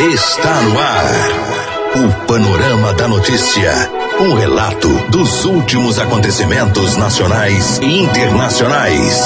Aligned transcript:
Está 0.00 0.62
no 0.62 0.78
ar. 0.78 1.04
O 1.94 2.26
Panorama 2.26 2.94
da 2.94 3.06
Notícia. 3.06 3.70
Um 4.18 4.32
relato 4.32 4.88
dos 5.10 5.44
últimos 5.44 5.98
acontecimentos 5.98 6.96
nacionais 6.96 7.78
e 7.82 7.98
internacionais. 7.98 9.22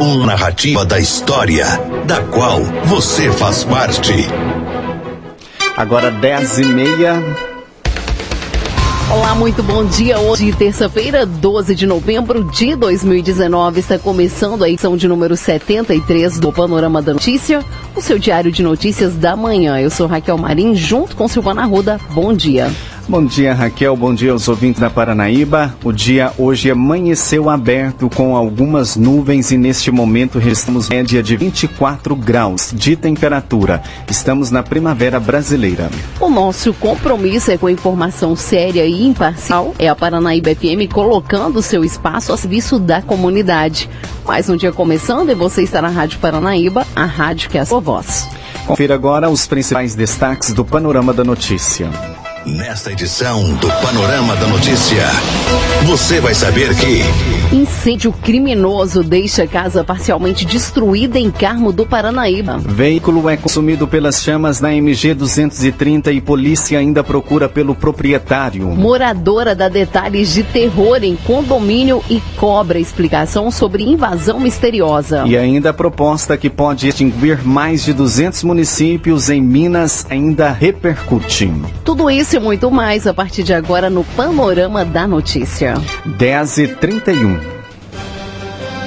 Uma 0.00 0.26
narrativa 0.26 0.84
da 0.84 0.98
história, 0.98 1.66
da 2.04 2.20
qual 2.20 2.62
você 2.86 3.30
faz 3.30 3.62
parte. 3.62 4.12
Agora 5.76 6.10
10 6.10 6.58
e 6.58 6.64
meia. 6.64 7.22
Olá, 9.08 9.36
muito 9.36 9.62
bom 9.62 9.84
dia. 9.84 10.18
Hoje, 10.18 10.52
terça-feira, 10.52 11.24
12 11.24 11.76
de 11.76 11.86
novembro 11.86 12.42
de 12.50 12.74
2019, 12.74 13.78
está 13.78 14.00
começando 14.00 14.64
a 14.64 14.68
edição 14.68 14.96
de 14.96 15.06
número 15.06 15.36
73 15.36 16.40
do 16.40 16.50
Panorama 16.52 17.00
da 17.00 17.12
Notícia, 17.12 17.64
o 17.96 18.02
seu 18.02 18.18
diário 18.18 18.52
de 18.52 18.62
notícias 18.62 19.14
da 19.14 19.34
manhã. 19.34 19.80
Eu 19.80 19.90
sou 19.90 20.06
Raquel 20.06 20.36
Marim, 20.36 20.74
junto 20.74 21.16
com 21.16 21.26
Silvana 21.26 21.64
Ruda. 21.64 21.98
Bom 22.10 22.32
dia. 22.34 22.70
Bom 23.08 23.24
dia, 23.24 23.54
Raquel. 23.54 23.96
Bom 23.96 24.12
dia 24.12 24.32
aos 24.32 24.48
ouvintes 24.48 24.80
da 24.80 24.90
Paranaíba. 24.90 25.72
O 25.84 25.92
dia 25.92 26.32
hoje 26.36 26.72
amanheceu 26.72 27.48
aberto 27.48 28.10
com 28.10 28.34
algumas 28.34 28.96
nuvens 28.96 29.52
e 29.52 29.56
neste 29.56 29.92
momento 29.92 30.40
registramos 30.40 30.88
média 30.88 31.22
de 31.22 31.36
24 31.36 32.16
graus 32.16 32.72
de 32.74 32.96
temperatura. 32.96 33.80
Estamos 34.10 34.50
na 34.50 34.60
primavera 34.60 35.20
brasileira. 35.20 35.88
O 36.18 36.28
nosso 36.28 36.74
compromisso 36.74 37.52
é 37.52 37.56
com 37.56 37.70
informação 37.70 38.34
séria 38.34 38.84
e 38.84 39.06
imparcial. 39.06 39.72
É 39.78 39.88
a 39.88 39.94
Paranaíba 39.94 40.52
FM 40.52 40.92
colocando 40.92 41.62
seu 41.62 41.84
espaço 41.84 42.32
a 42.32 42.36
serviço 42.36 42.76
da 42.76 43.00
comunidade. 43.00 43.88
Mais 44.26 44.48
um 44.48 44.56
dia 44.56 44.72
começando 44.72 45.30
e 45.30 45.34
você 45.34 45.62
está 45.62 45.80
na 45.80 45.90
Rádio 45.90 46.18
Paranaíba, 46.18 46.84
a 46.96 47.04
rádio 47.04 47.50
que 47.50 47.56
é 47.56 47.60
a 47.60 47.64
sua 47.64 47.78
voz. 47.78 48.28
Confira 48.66 48.96
agora 48.96 49.30
os 49.30 49.46
principais 49.46 49.94
destaques 49.94 50.52
do 50.52 50.64
Panorama 50.64 51.14
da 51.14 51.22
Notícia. 51.22 51.88
Nesta 52.46 52.92
edição 52.92 53.42
do 53.54 53.66
Panorama 53.82 54.36
da 54.36 54.46
Notícia, 54.46 55.02
você 55.84 56.20
vai 56.20 56.32
saber 56.32 56.72
que. 56.76 57.02
Incêndio 57.52 58.12
criminoso 58.12 59.02
deixa 59.02 59.48
casa 59.48 59.82
parcialmente 59.82 60.46
destruída 60.46 61.18
em 61.18 61.28
Carmo 61.28 61.72
do 61.72 61.84
Paranaíba. 61.84 62.58
Veículo 62.58 63.28
é 63.28 63.36
consumido 63.36 63.88
pelas 63.88 64.22
chamas 64.22 64.60
na 64.60 64.72
MG 64.72 65.14
230 65.14 66.12
e 66.12 66.20
polícia 66.20 66.78
ainda 66.78 67.02
procura 67.02 67.48
pelo 67.48 67.74
proprietário. 67.74 68.68
Moradora 68.68 69.52
dá 69.52 69.68
detalhes 69.68 70.32
de 70.32 70.44
terror 70.44 71.02
em 71.02 71.16
condomínio 71.16 72.00
e 72.08 72.22
cobra 72.36 72.78
explicação 72.78 73.50
sobre 73.50 73.82
invasão 73.82 74.38
misteriosa. 74.38 75.24
E 75.26 75.36
ainda 75.36 75.70
a 75.70 75.74
proposta 75.74 76.36
que 76.36 76.48
pode 76.48 76.86
extinguir 76.86 77.44
mais 77.44 77.84
de 77.84 77.92
200 77.92 78.44
municípios 78.44 79.30
em 79.30 79.42
Minas 79.42 80.06
ainda 80.08 80.52
repercute. 80.52 81.50
Tudo 81.84 82.08
isso 82.08 82.35
e 82.36 82.40
muito 82.40 82.70
mais 82.70 83.06
a 83.06 83.14
partir 83.14 83.42
de 83.42 83.54
agora 83.54 83.88
no 83.88 84.04
Panorama 84.04 84.84
da 84.84 85.06
Notícia. 85.06 85.74
10 86.04 86.58
e 86.58 86.68
31. 86.68 87.38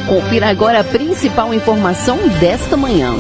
Confira 0.07 0.49
agora 0.49 0.81
a 0.81 0.83
principal 0.83 1.53
informação 1.53 2.17
desta 2.39 2.77
manhã. 2.77 3.15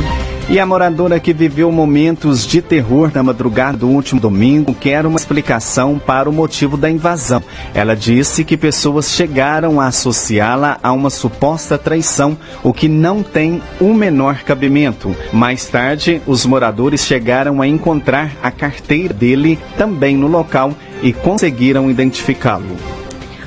E 0.51 0.57
a 0.57 0.65
moradora 0.65 1.19
que 1.19 1.31
viveu 1.31 1.71
momentos 1.71 2.43
de 2.43 2.59
terror 2.59 3.11
na 3.13 3.21
madrugada 3.21 3.77
do 3.77 3.87
último 3.87 4.19
domingo 4.19 4.73
quer 4.73 5.05
uma 5.05 5.15
explicação 5.15 5.99
para 5.99 6.27
o 6.27 6.33
motivo 6.33 6.75
da 6.75 6.89
invasão. 6.89 7.43
Ela 7.71 7.95
disse 7.95 8.43
que 8.43 8.57
pessoas 8.57 9.11
chegaram 9.11 9.79
a 9.79 9.85
associá-la 9.85 10.79
a 10.81 10.91
uma 10.91 11.11
suposta 11.11 11.77
traição, 11.77 12.35
o 12.63 12.73
que 12.73 12.87
não 12.87 13.21
tem 13.21 13.61
o 13.79 13.93
menor 13.93 14.39
cabimento. 14.39 15.15
Mais 15.31 15.67
tarde, 15.67 16.19
os 16.25 16.47
moradores 16.47 17.05
chegaram 17.05 17.61
a 17.61 17.67
encontrar 17.67 18.31
a 18.41 18.49
carteira 18.49 19.13
dele 19.13 19.59
também 19.77 20.17
no 20.17 20.25
local 20.25 20.73
e 21.03 21.13
conseguiram 21.13 21.91
identificá-lo. 21.91 22.98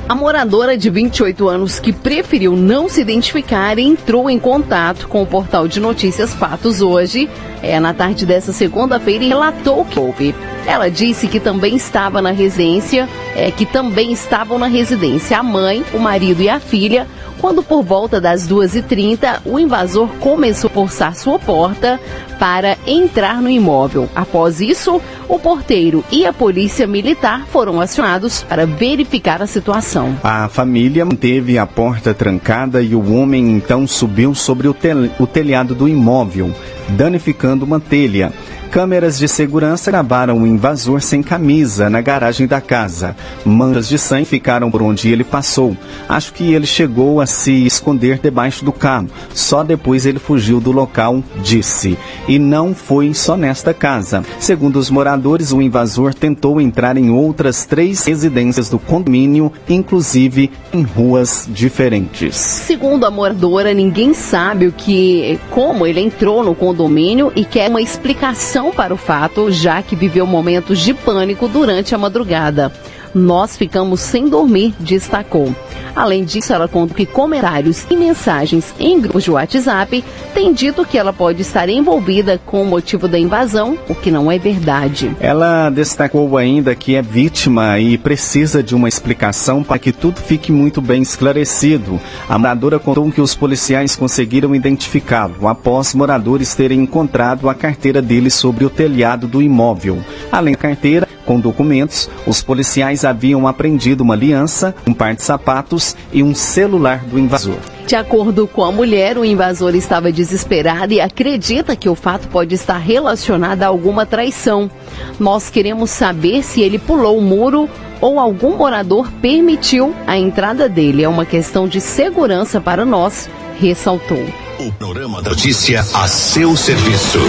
A 0.09 0.15
moradora 0.15 0.77
de 0.77 0.91
28 0.91 1.49
anos 1.49 1.79
que 1.79 1.93
preferiu 1.93 2.57
não 2.57 2.89
se 2.89 3.01
identificar 3.01 3.79
entrou 3.79 4.29
em 4.29 4.39
contato 4.39 5.07
com 5.09 5.23
o 5.23 5.27
portal 5.27 5.69
de 5.69 5.79
notícias 5.81 6.35
Fatos 6.35 6.81
hoje, 6.83 7.31
é 7.63 7.79
na 7.79 7.95
tarde 7.95 8.27
dessa 8.27 8.53
segunda-feira 8.53 9.25
e 9.25 9.29
relatou 9.29 9.81
o 9.81 9.85
que 9.85 9.99
houve. 9.99 10.35
Ela 10.67 10.91
disse 10.91 11.29
que 11.29 11.39
também 11.39 11.77
estava 11.77 12.21
na 12.21 12.33
residência, 12.33 13.09
é 13.37 13.51
que 13.51 13.65
também 13.65 14.13
estavam 14.13 14.59
na 14.59 14.67
residência 14.67 15.39
a 15.39 15.43
mãe, 15.43 15.85
o 15.95 15.99
marido 15.99 16.43
e 16.43 16.49
a 16.49 16.59
filha, 16.59 17.07
quando 17.43 17.61
por 17.61 17.83
volta 17.83 18.21
das 18.21 18.49
2h30 18.49 19.41
o 19.45 19.59
invasor 19.59 20.09
começou 20.21 20.71
a 20.71 20.73
forçar 20.73 21.17
sua 21.17 21.41
porta 21.41 22.01
para 22.39 22.79
entrar 22.87 23.43
no 23.43 23.51
imóvel. 23.51 24.09
Após 24.15 24.61
isso, 24.61 25.03
o 25.29 25.39
porteiro 25.41 26.05
e 26.11 26.25
a 26.25 26.33
polícia 26.33 26.87
militar 26.87 27.45
foram 27.49 27.81
acionados 27.81 28.45
para 28.45 28.65
verificar 28.65 29.43
a 29.43 29.47
situação. 29.49 30.17
A 30.23 30.49
família 30.49 31.05
manteve 31.05 31.59
a 31.59 31.67
porta 31.67 32.15
trancada 32.15 32.81
e 32.81 32.95
o 32.95 33.13
homem 33.13 33.51
então 33.51 33.89
subiu 33.89 34.37
sobre 34.37 34.69
o, 34.69 34.75
tel 34.75 35.11
o 35.19 35.27
telhado 35.27 35.75
do 35.75 35.89
imóvel, 35.89 36.55
danificando 36.91 37.65
uma 37.65 37.81
telha. 37.81 38.33
Câmeras 38.73 39.19
de 39.19 39.29
segurança 39.29 39.91
gravaram 39.91 40.41
o 40.41 40.47
invasor 40.47 41.03
sem 41.03 41.23
camisa 41.23 41.91
na 41.91 42.01
garagem 42.01 42.47
da 42.47 42.59
casa. 42.59 43.15
Manchas 43.45 43.87
de 43.87 43.99
sangue 43.99 44.25
ficaram 44.25 44.71
por 44.71 44.81
onde 44.81 45.13
ele 45.13 45.25
passou. 45.25 45.77
Acho 46.09 46.33
que 46.33 46.55
ele 46.55 46.65
chegou 46.65 47.21
a 47.21 47.27
se 47.27 47.67
esconder 47.67 48.19
debaixo 48.19 48.65
do 48.65 48.73
carro. 48.73 49.11
Só 49.35 49.63
depois 49.63 50.07
ele 50.07 50.19
fugiu 50.19 50.59
do 50.59 50.73
local, 50.73 51.23
disse. 51.43 51.99
E 52.27 52.39
não 52.39 52.75
foi 52.75 53.13
só 53.13 53.37
nesta 53.37 53.75
casa. 53.75 54.25
Segundo 54.41 54.77
os 54.77 54.89
moradores, 54.89 55.53
o 55.53 55.61
invasor 55.61 56.15
tentou 56.15 56.59
entrar 56.59 56.97
em 56.97 57.11
outras 57.11 57.67
três 57.67 58.07
residências 58.07 58.71
do 58.71 58.79
condomínio, 58.79 59.53
inclusive 59.69 60.51
em 60.73 60.81
ruas 60.81 61.47
diferentes. 61.47 62.37
Segundo 62.37 63.05
a 63.05 63.11
moradora, 63.11 63.75
ninguém 63.75 64.15
sabe 64.15 64.67
o 64.67 64.73
que, 64.73 65.39
como 65.51 65.87
ele 65.87 66.01
entrou 66.01 66.43
no 66.43 66.55
condomínio 66.55 67.31
e 67.37 67.45
quer 67.45 67.69
uma 67.69 67.83
explicação 67.83 68.62
para 68.71 68.93
o 68.93 68.99
fato, 68.99 69.51
já 69.51 69.83
que 69.83 69.97
viveu 69.97 70.27
momentos 70.27 70.79
de 70.79 70.93
pânico 70.93 71.49
durante 71.49 71.95
a 71.95 71.99
madrugada. 71.99 72.71
Nós 73.15 73.57
ficamos 73.57 74.01
sem 74.01 74.29
dormir, 74.29 74.75
destacou. 74.81 75.55
Além 75.95 76.25
disso, 76.25 76.53
ela 76.53 76.67
conta 76.67 76.95
que 76.95 77.05
comentários 77.05 77.85
e 77.91 77.97
mensagens 77.97 78.75
em 78.81 78.99
grupos 78.99 79.25
de 79.25 79.31
WhatsApp 79.31 80.03
têm 80.33 80.53
dito 80.53 80.87
que 80.87 80.97
ela 80.97 81.13
pode 81.13 81.43
estar 81.43 81.69
envolvida 81.69 82.41
com 82.47 82.63
o 82.63 82.67
motivo 82.67 83.07
da 83.07 83.19
invasão, 83.19 83.77
o 83.89 83.95
que 83.95 84.11
não 84.11 84.33
é 84.33 84.39
verdade. 84.39 85.15
Ela 85.21 85.69
destacou 85.69 86.39
ainda 86.39 86.75
que 86.75 86.95
é 86.95 87.03
vítima 87.03 87.79
e 87.79 87.99
precisa 87.99 88.63
de 88.63 88.75
uma 88.75 88.89
explicação 88.89 89.63
para 89.63 89.79
que 89.79 89.93
tudo 89.93 90.19
fique 90.19 90.51
muito 90.51 90.81
bem 90.81 91.03
esclarecido. 91.03 92.01
A 92.29 92.39
moradora 92.39 92.79
contou 92.79 93.11
que 93.13 93.21
os 93.21 93.35
policiais 93.35 93.95
conseguiram 93.95 94.55
identificá-lo 94.55 95.47
após 95.47 95.95
moradores 95.95 96.55
terem 96.55 96.81
encontrado 96.81 97.51
a 97.51 97.55
carteira 97.55 98.01
dele 98.01 98.31
sobre 98.31 98.65
o 98.65 98.71
telhado 98.71 99.27
do 99.27 99.43
imóvel. 99.43 99.99
Além 100.31 100.55
da 100.55 100.61
carteira, 100.61 101.09
com 101.25 101.41
documentos, 101.41 102.09
os 102.27 102.43
policiais 102.43 103.05
haviam 103.05 103.47
apreendido 103.47 104.03
uma 104.03 104.15
aliança, 104.15 104.75
um 104.87 104.93
par 104.93 105.15
de 105.15 105.23
sapatos 105.23 105.97
e 106.13 106.23
um 106.23 106.35
celular 106.35 107.05
do 107.05 107.19
invasor. 107.19 107.59
De 107.87 107.97
acordo 107.97 108.47
com 108.47 108.65
a 108.65 108.73
mulher, 108.73 109.19
o 109.19 109.25
invasor 109.25 109.75
estava 109.75 110.13
desesperado 110.13 110.93
e 110.93 111.01
acredita 111.01 111.77
que 111.77 111.89
o 111.89 111.95
fato 111.95 112.29
pode 112.29 112.55
estar 112.55 112.79
relacionado 112.79 113.63
a 113.63 113.67
alguma 113.67 114.07
traição. 114.07 114.71
Nós 115.19 115.51
queremos 115.51 115.91
saber 115.91 116.43
se 116.43 116.61
ele 116.61 116.79
pulou 116.79 117.19
o 117.19 117.23
muro 117.23 117.69
ou 118.01 118.19
algum 118.19 118.57
morador 118.57 119.11
permitiu 119.21 119.95
a 120.07 120.17
entrada 120.17 120.69
dele. 120.69 121.05
É 121.05 121.09
uma 121.09 121.25
questão 121.25 121.69
de 121.69 121.81
segurança 121.81 122.61
para 122.61 122.85
nós, 122.85 123.29
ressaltou. 123.59 124.25
O 124.59 124.73
Panorama 124.73 125.23
da 125.23 125.31
Notícia 125.31 125.81
a 125.95 126.07
seu 126.07 126.57
serviço. 126.57 127.21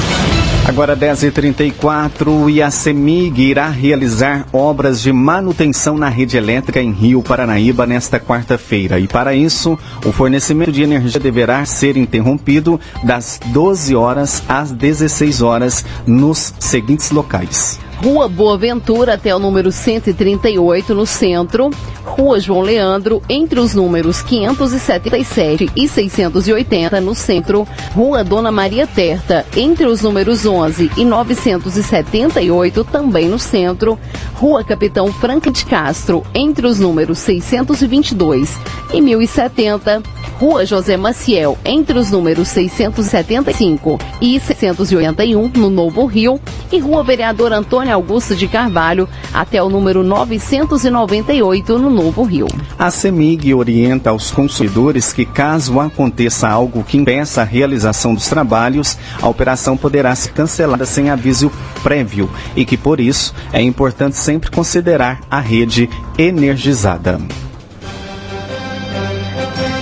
Agora 0.65 0.95
10h34 0.95 2.49
e 2.49 2.61
a 2.61 2.71
CEMIG 2.71 3.41
irá 3.49 3.67
realizar 3.67 4.47
obras 4.53 5.01
de 5.01 5.11
manutenção 5.11 5.97
na 5.97 6.07
rede 6.07 6.37
elétrica 6.37 6.81
em 6.81 6.91
Rio 6.91 7.21
Paranaíba 7.21 7.85
nesta 7.85 8.17
quarta-feira. 8.19 8.97
E 8.97 9.07
para 9.07 9.35
isso, 9.35 9.77
o 10.05 10.11
fornecimento 10.11 10.71
de 10.71 10.81
energia 10.81 11.19
deverá 11.19 11.65
ser 11.65 11.97
interrompido 11.97 12.79
das 13.03 13.39
12 13.47 13.93
horas 13.93 14.41
às 14.47 14.71
16 14.71 15.41
horas 15.41 15.85
nos 16.07 16.53
seguintes 16.59 17.11
locais. 17.11 17.79
Rua 18.03 18.27
Boa 18.27 18.57
Ventura 18.57 19.13
até 19.13 19.33
o 19.33 19.39
número 19.39 19.71
138 19.71 20.93
no 20.93 21.05
centro, 21.05 21.71
Rua 22.03 22.37
João 22.37 22.59
Leandro 22.59 23.21
entre 23.29 23.61
os 23.61 23.73
números 23.73 24.21
577 24.21 25.71
e 25.73 25.87
680 25.87 26.99
no 26.99 27.15
centro, 27.15 27.65
Rua 27.95 28.21
Dona 28.21 28.51
Maria 28.51 28.85
Terta 28.85 29.45
entre 29.55 29.85
os 29.85 30.01
números 30.01 30.45
11 30.45 30.91
e 30.97 31.05
978 31.05 32.83
também 32.83 33.29
no 33.29 33.39
centro, 33.39 33.97
Rua 34.33 34.65
Capitão 34.65 35.07
Franca 35.13 35.49
de 35.49 35.65
Castro 35.65 36.23
entre 36.35 36.67
os 36.67 36.81
números 36.81 37.19
622 37.19 38.59
e 38.93 38.99
1070, 38.99 40.03
Rua 40.43 40.65
José 40.65 40.97
Maciel 40.97 41.57
entre 41.63 41.97
os 41.97 42.11
números 42.11 42.49
675 42.49 43.97
e 44.19 44.37
681 44.37 45.47
no 45.55 45.69
Novo 45.69 46.05
Rio 46.05 46.37
e 46.69 46.79
Rua 46.79 47.01
Vereador 47.01 47.53
Antônio 47.53 47.93
Augusto 47.93 48.35
de 48.35 48.45
Carvalho 48.45 49.07
até 49.33 49.63
o 49.63 49.69
número 49.69 50.03
998 50.03 51.79
no 51.79 51.89
Novo 51.89 52.23
Rio. 52.23 52.47
A 52.77 52.91
CEMIG 52.91 53.53
orienta 53.53 54.09
aos 54.09 54.31
consumidores 54.31 55.13
que 55.13 55.23
caso 55.23 55.79
aconteça 55.79 56.49
algo 56.49 56.83
que 56.83 56.97
impeça 56.97 57.39
a 57.39 57.45
realização 57.45 58.13
dos 58.13 58.27
trabalhos, 58.27 58.97
a 59.21 59.29
operação 59.29 59.77
poderá 59.77 60.13
ser 60.13 60.33
cancelada 60.33 60.85
sem 60.85 61.09
aviso 61.09 61.49
prévio 61.81 62.29
e 62.53 62.65
que 62.65 62.75
por 62.75 62.99
isso 62.99 63.33
é 63.53 63.61
importante 63.61 64.17
sempre 64.17 64.51
considerar 64.51 65.21
a 65.31 65.39
rede 65.39 65.89
energizada. 66.17 67.17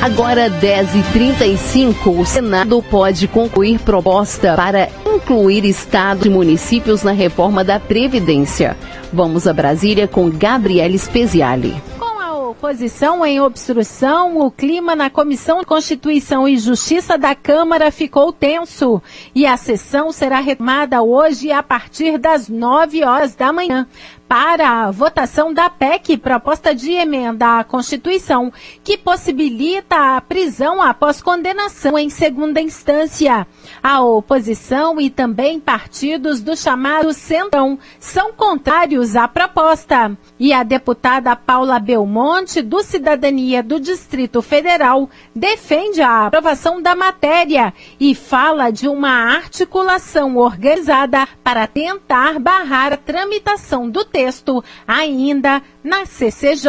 Agora 0.02 0.50
10h35, 0.50 2.20
o 2.20 2.26
Senado 2.26 2.82
pode 2.82 3.28
concluir 3.28 3.78
proposta 3.78 4.56
para 4.56 4.90
incluir 5.06 5.64
estados 5.64 6.26
e 6.26 6.30
municípios 6.30 7.04
na 7.04 7.12
reforma 7.12 7.64
da 7.64 7.80
Previdência. 7.80 8.76
Vamos 9.14 9.46
a 9.46 9.54
Brasília 9.54 10.08
com 10.08 10.28
Gabriela 10.28 10.98
Speziale 10.98 11.76
oposição 12.62 13.26
em 13.26 13.42
obstrução, 13.42 14.38
o 14.38 14.52
clima 14.52 14.96
na 14.96 15.10
Comissão 15.10 15.64
Constituição 15.64 16.48
e 16.48 16.58
Justiça 16.58 17.18
da 17.18 17.34
Câmara 17.34 17.92
ficou 17.92 18.32
tenso. 18.32 19.02
E 19.34 19.48
a 19.48 19.58
sessão 19.58 20.12
será 20.12 20.40
retomada 20.40 21.02
hoje 21.02 21.52
a 21.52 21.64
partir 21.64 22.20
das 22.20 22.48
9 22.48 23.04
horas 23.04 23.36
da 23.36 23.52
manhã 23.52 23.88
para 24.32 24.86
a 24.86 24.92
votação 24.92 25.54
da 25.54 25.70
PEC, 25.70 26.16
proposta 26.16 26.74
de 26.74 26.94
emenda 26.94 27.60
à 27.60 27.66
Constituição, 27.66 28.50
que 28.82 28.98
possibilita 28.98 30.16
a 30.16 30.22
prisão 30.22 30.82
após 30.82 31.22
condenação 31.22 32.00
em 32.00 32.10
segunda 32.10 32.62
instância. 32.62 33.46
A 33.84 34.00
oposição 34.00 35.02
e 35.02 35.10
também 35.10 35.60
partidos 35.60 36.40
do 36.40 36.56
chamado 36.56 37.12
Centrão 37.12 37.78
são 38.00 38.32
contrários 38.32 39.18
à 39.18 39.28
proposta. 39.28 40.18
E 40.40 40.54
a 40.54 40.64
deputada 40.64 41.36
Paula 41.36 41.78
Belmonte, 41.78 42.62
do 42.62 42.82
Cidadania 42.84 43.62
do 43.62 43.82
Distrito 43.82 44.42
Federal, 44.42 45.10
defende 45.36 46.02
a 46.02 46.28
aprovação 46.28 46.82
da 46.82 46.96
matéria 46.96 47.74
e 48.00 48.16
fala 48.16 48.72
de 48.72 48.88
uma 48.88 49.36
articulação 49.36 50.38
organizada 50.38 51.28
para 51.44 51.68
tentar 51.68 52.40
barrar 52.40 52.94
a 52.94 52.98
tramitação 52.98 53.90
do 53.90 54.06
texto 54.06 54.21
texto 54.22 54.64
ainda 54.88 55.62
na 55.84 56.06
CCJ 56.06 56.68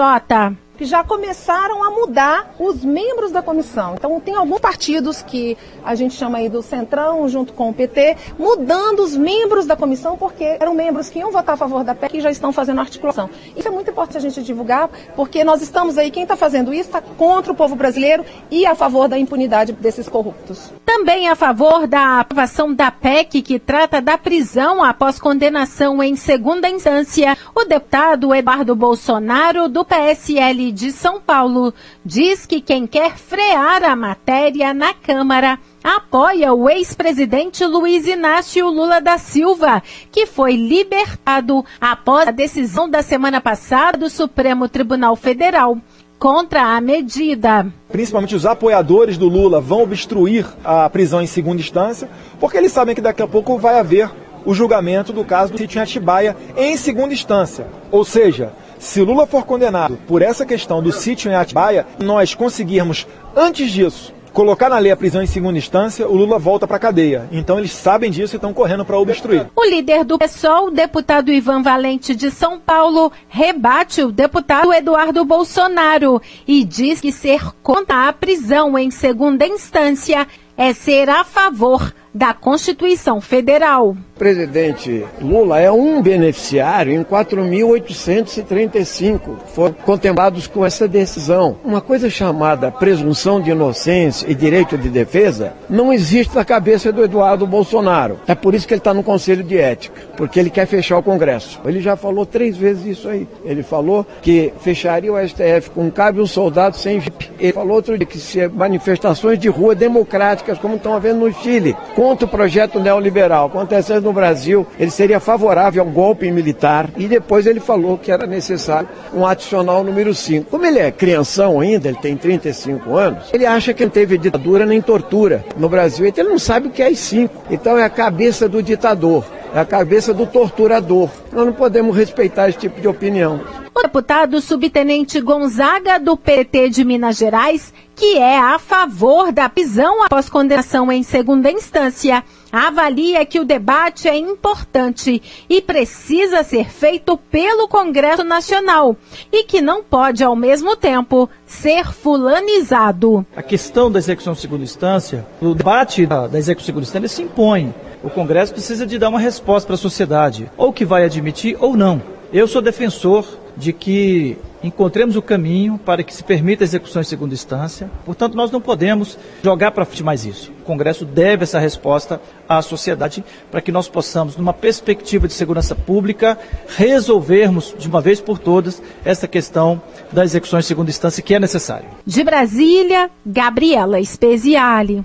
que 0.76 0.84
já 0.84 1.04
começaram 1.04 1.82
a 1.82 1.90
mudar 1.90 2.54
os 2.58 2.84
membros 2.84 3.30
da 3.30 3.42
comissão. 3.42 3.94
Então, 3.94 4.20
tem 4.20 4.34
alguns 4.34 4.60
partidos 4.60 5.22
que 5.22 5.56
a 5.84 5.94
gente 5.94 6.14
chama 6.14 6.38
aí 6.38 6.48
do 6.48 6.62
Centrão, 6.62 7.28
junto 7.28 7.52
com 7.52 7.70
o 7.70 7.74
PT, 7.74 8.16
mudando 8.38 9.00
os 9.00 9.16
membros 9.16 9.66
da 9.66 9.76
comissão, 9.76 10.16
porque 10.16 10.44
eram 10.44 10.74
membros 10.74 11.08
que 11.08 11.18
iam 11.18 11.30
votar 11.30 11.54
a 11.54 11.58
favor 11.58 11.84
da 11.84 11.94
PEC 11.94 12.18
e 12.18 12.20
já 12.20 12.30
estão 12.30 12.52
fazendo 12.52 12.80
articulação. 12.80 13.28
Isso 13.56 13.68
é 13.68 13.70
muito 13.70 13.90
importante 13.90 14.16
a 14.16 14.20
gente 14.20 14.42
divulgar, 14.42 14.88
porque 15.14 15.44
nós 15.44 15.62
estamos 15.62 15.98
aí, 15.98 16.10
quem 16.10 16.22
está 16.22 16.36
fazendo 16.36 16.72
isso 16.72 16.88
está 16.88 17.00
contra 17.00 17.52
o 17.52 17.54
povo 17.54 17.74
brasileiro 17.74 18.24
e 18.50 18.64
a 18.64 18.74
favor 18.74 19.08
da 19.08 19.18
impunidade 19.18 19.72
desses 19.72 20.08
corruptos. 20.08 20.72
Também 20.84 21.28
a 21.28 21.34
favor 21.34 21.86
da 21.86 22.20
aprovação 22.20 22.72
da 22.72 22.90
PEC, 22.90 23.42
que 23.42 23.58
trata 23.58 24.00
da 24.00 24.16
prisão 24.16 24.82
após 24.82 25.18
condenação 25.18 26.02
em 26.02 26.16
segunda 26.16 26.68
instância, 26.68 27.36
o 27.54 27.64
deputado 27.64 28.34
Eduardo 28.34 28.74
Bolsonaro, 28.74 29.68
do 29.68 29.84
PSL 29.84 30.61
de 30.70 30.92
São 30.92 31.20
Paulo 31.20 31.72
diz 32.04 32.46
que 32.46 32.60
quem 32.60 32.86
quer 32.86 33.16
frear 33.16 33.82
a 33.82 33.96
matéria 33.96 34.72
na 34.74 34.94
Câmara 34.94 35.58
apoia 35.82 36.52
o 36.52 36.68
ex-presidente 36.68 37.64
Luiz 37.64 38.06
Inácio 38.06 38.68
Lula 38.68 39.00
da 39.00 39.18
Silva, 39.18 39.82
que 40.12 40.26
foi 40.26 40.54
libertado 40.54 41.64
após 41.80 42.28
a 42.28 42.30
decisão 42.30 42.88
da 42.88 43.02
semana 43.02 43.40
passada 43.40 43.98
do 43.98 44.10
Supremo 44.10 44.68
Tribunal 44.68 45.16
Federal 45.16 45.78
contra 46.18 46.76
a 46.76 46.80
medida. 46.80 47.66
Principalmente 47.90 48.36
os 48.36 48.46
apoiadores 48.46 49.18
do 49.18 49.26
Lula 49.26 49.60
vão 49.60 49.82
obstruir 49.82 50.46
a 50.62 50.88
prisão 50.88 51.20
em 51.20 51.26
segunda 51.26 51.60
instância, 51.60 52.08
porque 52.38 52.56
eles 52.56 52.70
sabem 52.70 52.94
que 52.94 53.00
daqui 53.00 53.22
a 53.22 53.26
pouco 53.26 53.58
vai 53.58 53.80
haver 53.80 54.08
o 54.44 54.54
julgamento 54.54 55.12
do 55.12 55.24
caso 55.24 55.52
do 55.52 55.58
sítio 55.58 55.78
em 55.78 55.82
Atibaia 55.82 56.36
em 56.56 56.76
segunda 56.76 57.12
instância. 57.12 57.66
Ou 57.90 58.04
seja, 58.04 58.52
se 58.82 59.00
Lula 59.00 59.28
for 59.28 59.44
condenado 59.44 59.96
por 60.08 60.22
essa 60.22 60.44
questão 60.44 60.82
do 60.82 60.90
sítio 60.90 61.30
em 61.30 61.36
Atibaia, 61.36 61.86
nós 62.02 62.34
conseguirmos, 62.34 63.06
antes 63.34 63.70
disso, 63.70 64.12
colocar 64.32 64.68
na 64.68 64.78
lei 64.78 64.90
a 64.90 64.96
prisão 64.96 65.22
em 65.22 65.26
segunda 65.26 65.56
instância, 65.56 66.08
o 66.08 66.16
Lula 66.16 66.36
volta 66.36 66.66
para 66.66 66.78
a 66.78 66.80
cadeia. 66.80 67.28
Então 67.30 67.60
eles 67.60 67.70
sabem 67.70 68.10
disso 68.10 68.34
e 68.34 68.38
estão 68.38 68.52
correndo 68.52 68.84
para 68.84 68.98
obstruir. 68.98 69.48
O 69.54 69.64
líder 69.64 70.04
do 70.04 70.18
PSOL, 70.18 70.68
deputado 70.72 71.30
Ivan 71.30 71.62
Valente 71.62 72.12
de 72.16 72.28
São 72.28 72.58
Paulo, 72.58 73.12
rebate 73.28 74.02
o 74.02 74.10
deputado 74.10 74.72
Eduardo 74.72 75.24
Bolsonaro 75.24 76.20
e 76.44 76.64
diz 76.64 77.00
que 77.00 77.12
ser 77.12 77.52
contra 77.62 78.08
a 78.08 78.12
prisão 78.12 78.76
em 78.76 78.90
segunda 78.90 79.46
instância 79.46 80.26
é 80.56 80.72
ser 80.72 81.08
a 81.08 81.22
favor 81.22 81.94
da 82.14 82.34
Constituição 82.34 83.20
Federal. 83.20 83.96
Presidente 84.18 85.04
Lula 85.20 85.58
é 85.58 85.72
um 85.72 86.00
beneficiário 86.00 86.92
em 86.92 87.02
4.835 87.02 89.20
foram 89.52 89.74
contemplados 89.84 90.46
com 90.46 90.64
essa 90.64 90.86
decisão. 90.86 91.56
Uma 91.64 91.80
coisa 91.80 92.08
chamada 92.08 92.70
presunção 92.70 93.40
de 93.40 93.50
inocência 93.50 94.30
e 94.30 94.34
direito 94.34 94.78
de 94.78 94.88
defesa 94.88 95.54
não 95.68 95.92
existe 95.92 96.36
na 96.36 96.44
cabeça 96.44 96.92
do 96.92 97.02
Eduardo 97.02 97.44
Bolsonaro. 97.46 98.20
É 98.28 98.34
por 98.34 98.54
isso 98.54 98.68
que 98.68 98.74
ele 98.74 98.80
está 98.80 98.94
no 98.94 99.02
Conselho 99.02 99.42
de 99.42 99.58
Ética, 99.58 100.00
porque 100.16 100.38
ele 100.38 100.50
quer 100.50 100.66
fechar 100.66 100.98
o 100.98 101.02
Congresso. 101.02 101.60
Ele 101.64 101.80
já 101.80 101.96
falou 101.96 102.24
três 102.24 102.56
vezes 102.56 102.98
isso 102.98 103.08
aí. 103.08 103.26
Ele 103.44 103.64
falou 103.64 104.06
que 104.20 104.52
fecharia 104.60 105.12
o 105.12 105.18
STF 105.18 105.70
com 105.74 105.90
cabe 105.90 106.20
um 106.20 106.26
soldado 106.26 106.76
sem 106.76 107.00
jipe. 107.00 107.32
Ele 107.40 107.52
falou 107.52 107.74
outro 107.74 107.96
dia 107.96 108.06
que 108.06 108.18
se 108.18 108.46
manifestações 108.48 109.38
de 109.38 109.48
rua 109.48 109.74
democráticas, 109.74 110.58
como 110.58 110.76
estão 110.76 110.94
havendo 110.94 111.26
no 111.26 111.32
Chile, 111.32 111.74
contra 112.02 112.26
o 112.26 112.28
projeto 112.28 112.80
neoliberal 112.80 113.46
acontecendo 113.46 114.02
no 114.06 114.12
Brasil, 114.12 114.66
ele 114.76 114.90
seria 114.90 115.20
favorável 115.20 115.84
ao 115.84 115.88
golpe 115.88 116.28
militar 116.32 116.90
e 116.96 117.06
depois 117.06 117.46
ele 117.46 117.60
falou 117.60 117.96
que 117.96 118.10
era 118.10 118.26
necessário 118.26 118.88
um 119.14 119.24
adicional 119.24 119.84
número 119.84 120.12
5. 120.12 120.50
Como 120.50 120.66
ele 120.66 120.80
é 120.80 120.90
crianção 120.90 121.60
ainda, 121.60 121.86
ele 121.86 121.98
tem 121.98 122.16
35 122.16 122.96
anos, 122.96 123.30
ele 123.32 123.46
acha 123.46 123.72
que 123.72 123.84
não 123.84 123.90
teve 123.92 124.18
ditadura 124.18 124.66
nem 124.66 124.80
tortura 124.80 125.44
no 125.56 125.68
Brasil, 125.68 126.04
então 126.04 126.24
ele 126.24 126.32
não 126.32 126.40
sabe 126.40 126.66
o 126.66 126.70
que 126.72 126.82
é 126.82 126.88
as 126.88 126.98
5. 126.98 127.44
Então 127.48 127.78
é 127.78 127.84
a 127.84 127.90
cabeça 127.90 128.48
do 128.48 128.60
ditador, 128.60 129.24
é 129.54 129.60
a 129.60 129.64
cabeça 129.64 130.14
do 130.14 130.26
torturador. 130.26 131.10
Nós 131.32 131.46
não 131.46 131.52
podemos 131.52 131.96
respeitar 131.96 132.48
esse 132.48 132.58
tipo 132.58 132.80
de 132.80 132.88
opinião. 132.88 133.40
O 133.74 133.82
deputado 133.82 134.40
subtenente 134.40 135.20
Gonzaga, 135.20 135.98
do 135.98 136.16
PT 136.16 136.68
de 136.68 136.84
Minas 136.84 137.16
Gerais, 137.16 137.72
que 137.94 138.18
é 138.18 138.38
a 138.38 138.58
favor 138.58 139.32
da 139.32 139.48
prisão 139.48 140.04
após 140.04 140.28
condenação 140.28 140.90
em 140.90 141.02
segunda 141.02 141.50
instância, 141.50 142.22
avalia 142.50 143.24
que 143.24 143.40
o 143.40 143.44
debate 143.44 144.08
é 144.08 144.16
importante 144.16 145.22
e 145.48 145.60
precisa 145.62 146.42
ser 146.42 146.70
feito 146.70 147.16
pelo 147.16 147.66
Congresso 147.66 148.24
Nacional 148.24 148.96
e 149.32 149.44
que 149.44 149.60
não 149.60 149.82
pode, 149.82 150.22
ao 150.22 150.36
mesmo 150.36 150.76
tempo, 150.76 151.28
ser 151.46 151.92
fulanizado. 151.92 153.26
A 153.34 153.42
questão 153.42 153.90
da 153.90 153.98
execução 153.98 154.34
em 154.34 154.36
segunda 154.36 154.64
instância, 154.64 155.26
o 155.40 155.54
debate 155.54 156.06
da, 156.06 156.26
da 156.26 156.38
execução 156.38 156.64
em 156.64 156.66
segunda 156.66 156.84
instância 156.84 157.08
se 157.08 157.22
impõe. 157.22 157.74
O 158.02 158.10
Congresso 158.10 158.52
precisa 158.52 158.86
de 158.86 158.98
dar 158.98 159.08
uma 159.08 159.20
resposta 159.20 159.66
para 159.66 159.74
a 159.74 159.78
sociedade, 159.78 160.50
ou 160.56 160.72
que 160.72 160.84
vai 160.84 161.04
admitir 161.04 161.56
ou 161.60 161.76
não. 161.76 162.02
Eu 162.32 162.48
sou 162.48 162.60
defensor 162.60 163.26
de 163.56 163.72
que 163.72 164.36
encontremos 164.62 165.16
o 165.16 165.22
caminho 165.22 165.78
para 165.78 166.02
que 166.02 166.14
se 166.14 166.22
permita 166.24 166.64
a 166.64 166.66
execução 166.66 167.02
em 167.02 167.04
segunda 167.04 167.34
instância. 167.34 167.90
Portanto, 168.04 168.34
nós 168.34 168.50
não 168.50 168.60
podemos 168.60 169.18
jogar 169.42 169.70
para 169.72 169.84
frente 169.84 170.02
mais 170.02 170.24
isso. 170.24 170.50
O 170.60 170.64
Congresso 170.64 171.04
deve 171.04 171.42
essa 171.44 171.58
resposta 171.58 172.20
à 172.48 172.62
sociedade 172.62 173.24
para 173.50 173.60
que 173.60 173.72
nós 173.72 173.88
possamos, 173.88 174.36
numa 174.36 174.52
perspectiva 174.52 175.26
de 175.26 175.34
segurança 175.34 175.74
pública, 175.74 176.38
resolvermos 176.76 177.74
de 177.78 177.88
uma 177.88 178.00
vez 178.00 178.20
por 178.20 178.38
todas 178.38 178.82
essa 179.04 179.28
questão 179.28 179.82
da 180.10 180.24
execução 180.24 180.58
em 180.58 180.62
segunda 180.62 180.90
instância 180.90 181.22
que 181.22 181.34
é 181.34 181.40
necessário. 181.40 181.88
De 182.06 182.24
Brasília, 182.24 183.10
Gabriela 183.26 184.02
Speziale. 184.02 185.04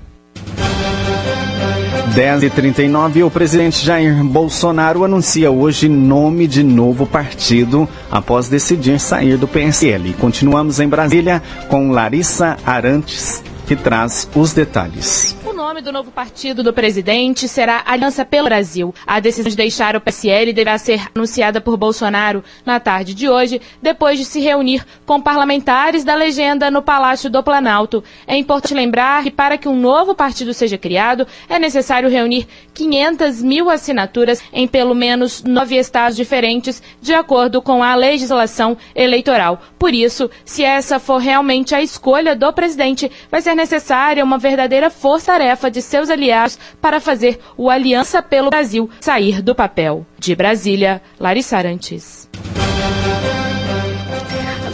10 2.15 2.43
e 2.43 2.49
39 2.49 3.23
o 3.23 3.29
presidente 3.29 3.85
Jair 3.85 4.23
Bolsonaro 4.23 5.03
anuncia 5.03 5.51
hoje 5.51 5.89
nome 5.89 6.47
de 6.47 6.63
novo 6.63 7.05
partido 7.05 7.87
após 8.09 8.49
decidir 8.49 8.99
sair 8.99 9.37
do 9.37 9.47
PSL. 9.47 10.13
Continuamos 10.13 10.79
em 10.79 10.87
Brasília 10.87 11.41
com 11.67 11.91
Larissa 11.91 12.57
Arantes, 12.65 13.43
que 13.67 13.75
traz 13.75 14.27
os 14.35 14.53
detalhes 14.53 15.35
nome 15.67 15.81
do 15.81 15.91
novo 15.91 16.11
partido 16.11 16.63
do 16.63 16.71
presidente 16.71 17.45
será 17.45 17.83
Aliança 17.85 18.23
pelo 18.23 18.45
Brasil. 18.45 18.95
A 19.05 19.19
decisão 19.19 19.49
de 19.49 19.57
deixar 19.57 19.97
o 19.97 19.99
PSL 19.99 20.53
deverá 20.53 20.77
ser 20.77 21.01
anunciada 21.13 21.59
por 21.59 21.75
Bolsonaro 21.75 22.41
na 22.65 22.79
tarde 22.79 23.13
de 23.13 23.27
hoje, 23.27 23.59
depois 23.81 24.17
de 24.17 24.23
se 24.23 24.39
reunir 24.39 24.85
com 25.05 25.19
parlamentares 25.19 26.05
da 26.05 26.15
legenda 26.15 26.71
no 26.71 26.81
Palácio 26.81 27.29
do 27.29 27.43
Planalto. 27.43 28.01
É 28.25 28.37
importante 28.37 28.73
lembrar 28.73 29.23
que 29.23 29.29
para 29.29 29.57
que 29.57 29.67
um 29.67 29.75
novo 29.75 30.15
partido 30.15 30.53
seja 30.53 30.77
criado, 30.77 31.27
é 31.49 31.59
necessário 31.59 32.07
reunir 32.07 32.47
500 32.73 33.43
mil 33.43 33.69
assinaturas 33.69 34.41
em 34.53 34.69
pelo 34.69 34.95
menos 34.95 35.43
nove 35.43 35.75
estados 35.75 36.15
diferentes, 36.15 36.81
de 37.01 37.13
acordo 37.13 37.61
com 37.61 37.83
a 37.83 37.93
legislação 37.93 38.77
eleitoral. 38.95 39.61
Por 39.77 39.93
isso, 39.93 40.31
se 40.45 40.63
essa 40.63 40.97
for 40.97 41.17
realmente 41.17 41.75
a 41.75 41.81
escolha 41.81 42.37
do 42.37 42.53
presidente, 42.53 43.11
vai 43.29 43.41
ser 43.41 43.53
necessária 43.53 44.23
uma 44.23 44.37
verdadeira 44.37 44.89
força-tarefa 44.89 45.56
de 45.71 45.81
seus 45.81 46.09
aliados 46.09 46.59
para 46.79 46.99
fazer 46.99 47.39
o 47.57 47.69
Aliança 47.69 48.21
pelo 48.21 48.49
Brasil 48.49 48.89
sair 48.99 49.41
do 49.41 49.55
papel. 49.55 50.05
De 50.19 50.35
Brasília, 50.35 51.01
Larissa 51.19 51.57
Arantes. 51.57 52.29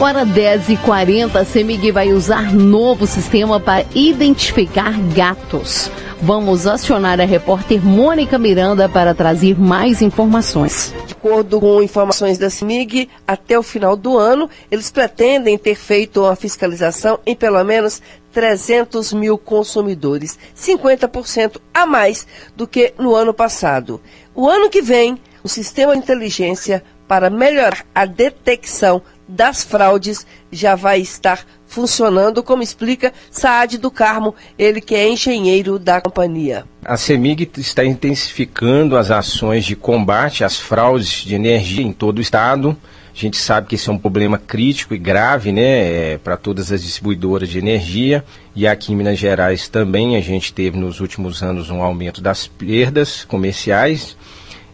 Agora 0.03 0.25
10h40, 0.25 1.33
a 1.37 1.45
CEMIG 1.45 1.89
vai 1.89 2.11
usar 2.11 2.53
novo 2.53 3.07
sistema 3.07 3.57
para 3.57 3.85
identificar 3.95 4.99
gatos. 5.15 5.89
Vamos 6.21 6.67
acionar 6.67 7.21
a 7.21 7.23
repórter 7.23 7.81
Mônica 7.81 8.37
Miranda 8.37 8.89
para 8.89 9.15
trazer 9.15 9.57
mais 9.57 10.01
informações. 10.01 10.93
De 11.07 11.13
acordo 11.13 11.57
com 11.57 11.81
informações 11.81 12.37
da 12.37 12.49
CIMIG, 12.49 13.09
até 13.25 13.57
o 13.57 13.63
final 13.63 13.95
do 13.95 14.17
ano, 14.17 14.49
eles 14.69 14.91
pretendem 14.91 15.57
ter 15.57 15.75
feito 15.75 16.23
uma 16.23 16.35
fiscalização 16.35 17.17
em 17.25 17.33
pelo 17.33 17.63
menos 17.63 18.01
300 18.33 19.13
mil 19.13 19.37
consumidores, 19.37 20.37
50% 20.53 21.61
a 21.73 21.85
mais 21.85 22.27
do 22.57 22.67
que 22.67 22.93
no 22.99 23.15
ano 23.15 23.33
passado. 23.33 24.01
O 24.35 24.49
ano 24.49 24.69
que 24.69 24.81
vem, 24.81 25.17
o 25.41 25.47
sistema 25.47 25.93
de 25.93 25.99
inteligência 25.99 26.83
para 27.07 27.29
melhorar 27.29 27.85
a 27.93 28.05
detecção 28.05 29.01
das 29.27 29.63
fraudes 29.63 30.25
já 30.51 30.75
vai 30.75 30.99
estar 30.99 31.45
funcionando, 31.65 32.43
como 32.43 32.61
explica 32.61 33.11
Saad 33.31 33.77
do 33.77 33.89
Carmo, 33.89 34.35
ele 34.57 34.79
que 34.79 34.93
é 34.93 35.09
engenheiro 35.09 35.79
da 35.79 35.99
companhia. 35.99 36.65
A 36.85 36.97
CEMIG 36.97 37.49
está 37.57 37.83
intensificando 37.83 38.95
as 38.95 39.09
ações 39.09 39.65
de 39.65 39.75
combate 39.75 40.43
às 40.43 40.59
fraudes 40.59 41.23
de 41.23 41.33
energia 41.33 41.83
em 41.83 41.91
todo 41.91 42.19
o 42.19 42.21
estado. 42.21 42.77
A 43.15 43.19
gente 43.19 43.37
sabe 43.37 43.67
que 43.67 43.75
esse 43.75 43.89
é 43.89 43.91
um 43.91 43.97
problema 43.97 44.39
crítico 44.39 44.95
e 44.95 44.97
grave 44.97 45.51
né, 45.51 46.13
é, 46.13 46.17
para 46.17 46.35
todas 46.35 46.71
as 46.71 46.81
distribuidoras 46.81 47.47
de 47.47 47.59
energia. 47.59 48.25
E 48.55 48.67
aqui 48.67 48.91
em 48.91 48.95
Minas 48.95 49.19
Gerais 49.19 49.67
também 49.67 50.15
a 50.15 50.21
gente 50.21 50.51
teve 50.51 50.77
nos 50.77 50.99
últimos 50.99 51.43
anos 51.43 51.69
um 51.69 51.81
aumento 51.81 52.21
das 52.21 52.47
perdas 52.47 53.23
comerciais. 53.23 54.17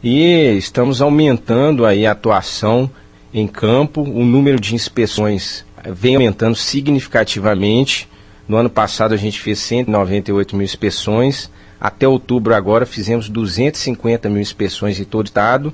E 0.01 0.55
estamos 0.57 1.01
aumentando 1.01 1.85
aí 1.85 2.05
a 2.05 2.11
atuação 2.11 2.89
em 3.33 3.47
campo, 3.47 4.01
o 4.01 4.25
número 4.25 4.59
de 4.59 4.75
inspeções 4.75 5.65
vem 5.87 6.15
aumentando 6.15 6.55
significativamente. 6.55 8.07
No 8.47 8.57
ano 8.57 8.69
passado 8.69 9.13
a 9.13 9.17
gente 9.17 9.39
fez 9.39 9.59
198 9.59 10.55
mil 10.55 10.65
inspeções, 10.65 11.49
até 11.79 12.07
outubro 12.07 12.55
agora 12.55 12.85
fizemos 12.85 13.29
250 13.29 14.27
mil 14.29 14.41
inspeções 14.41 14.99
em 14.99 15.03
todo 15.03 15.25
o 15.25 15.29
estado. 15.29 15.73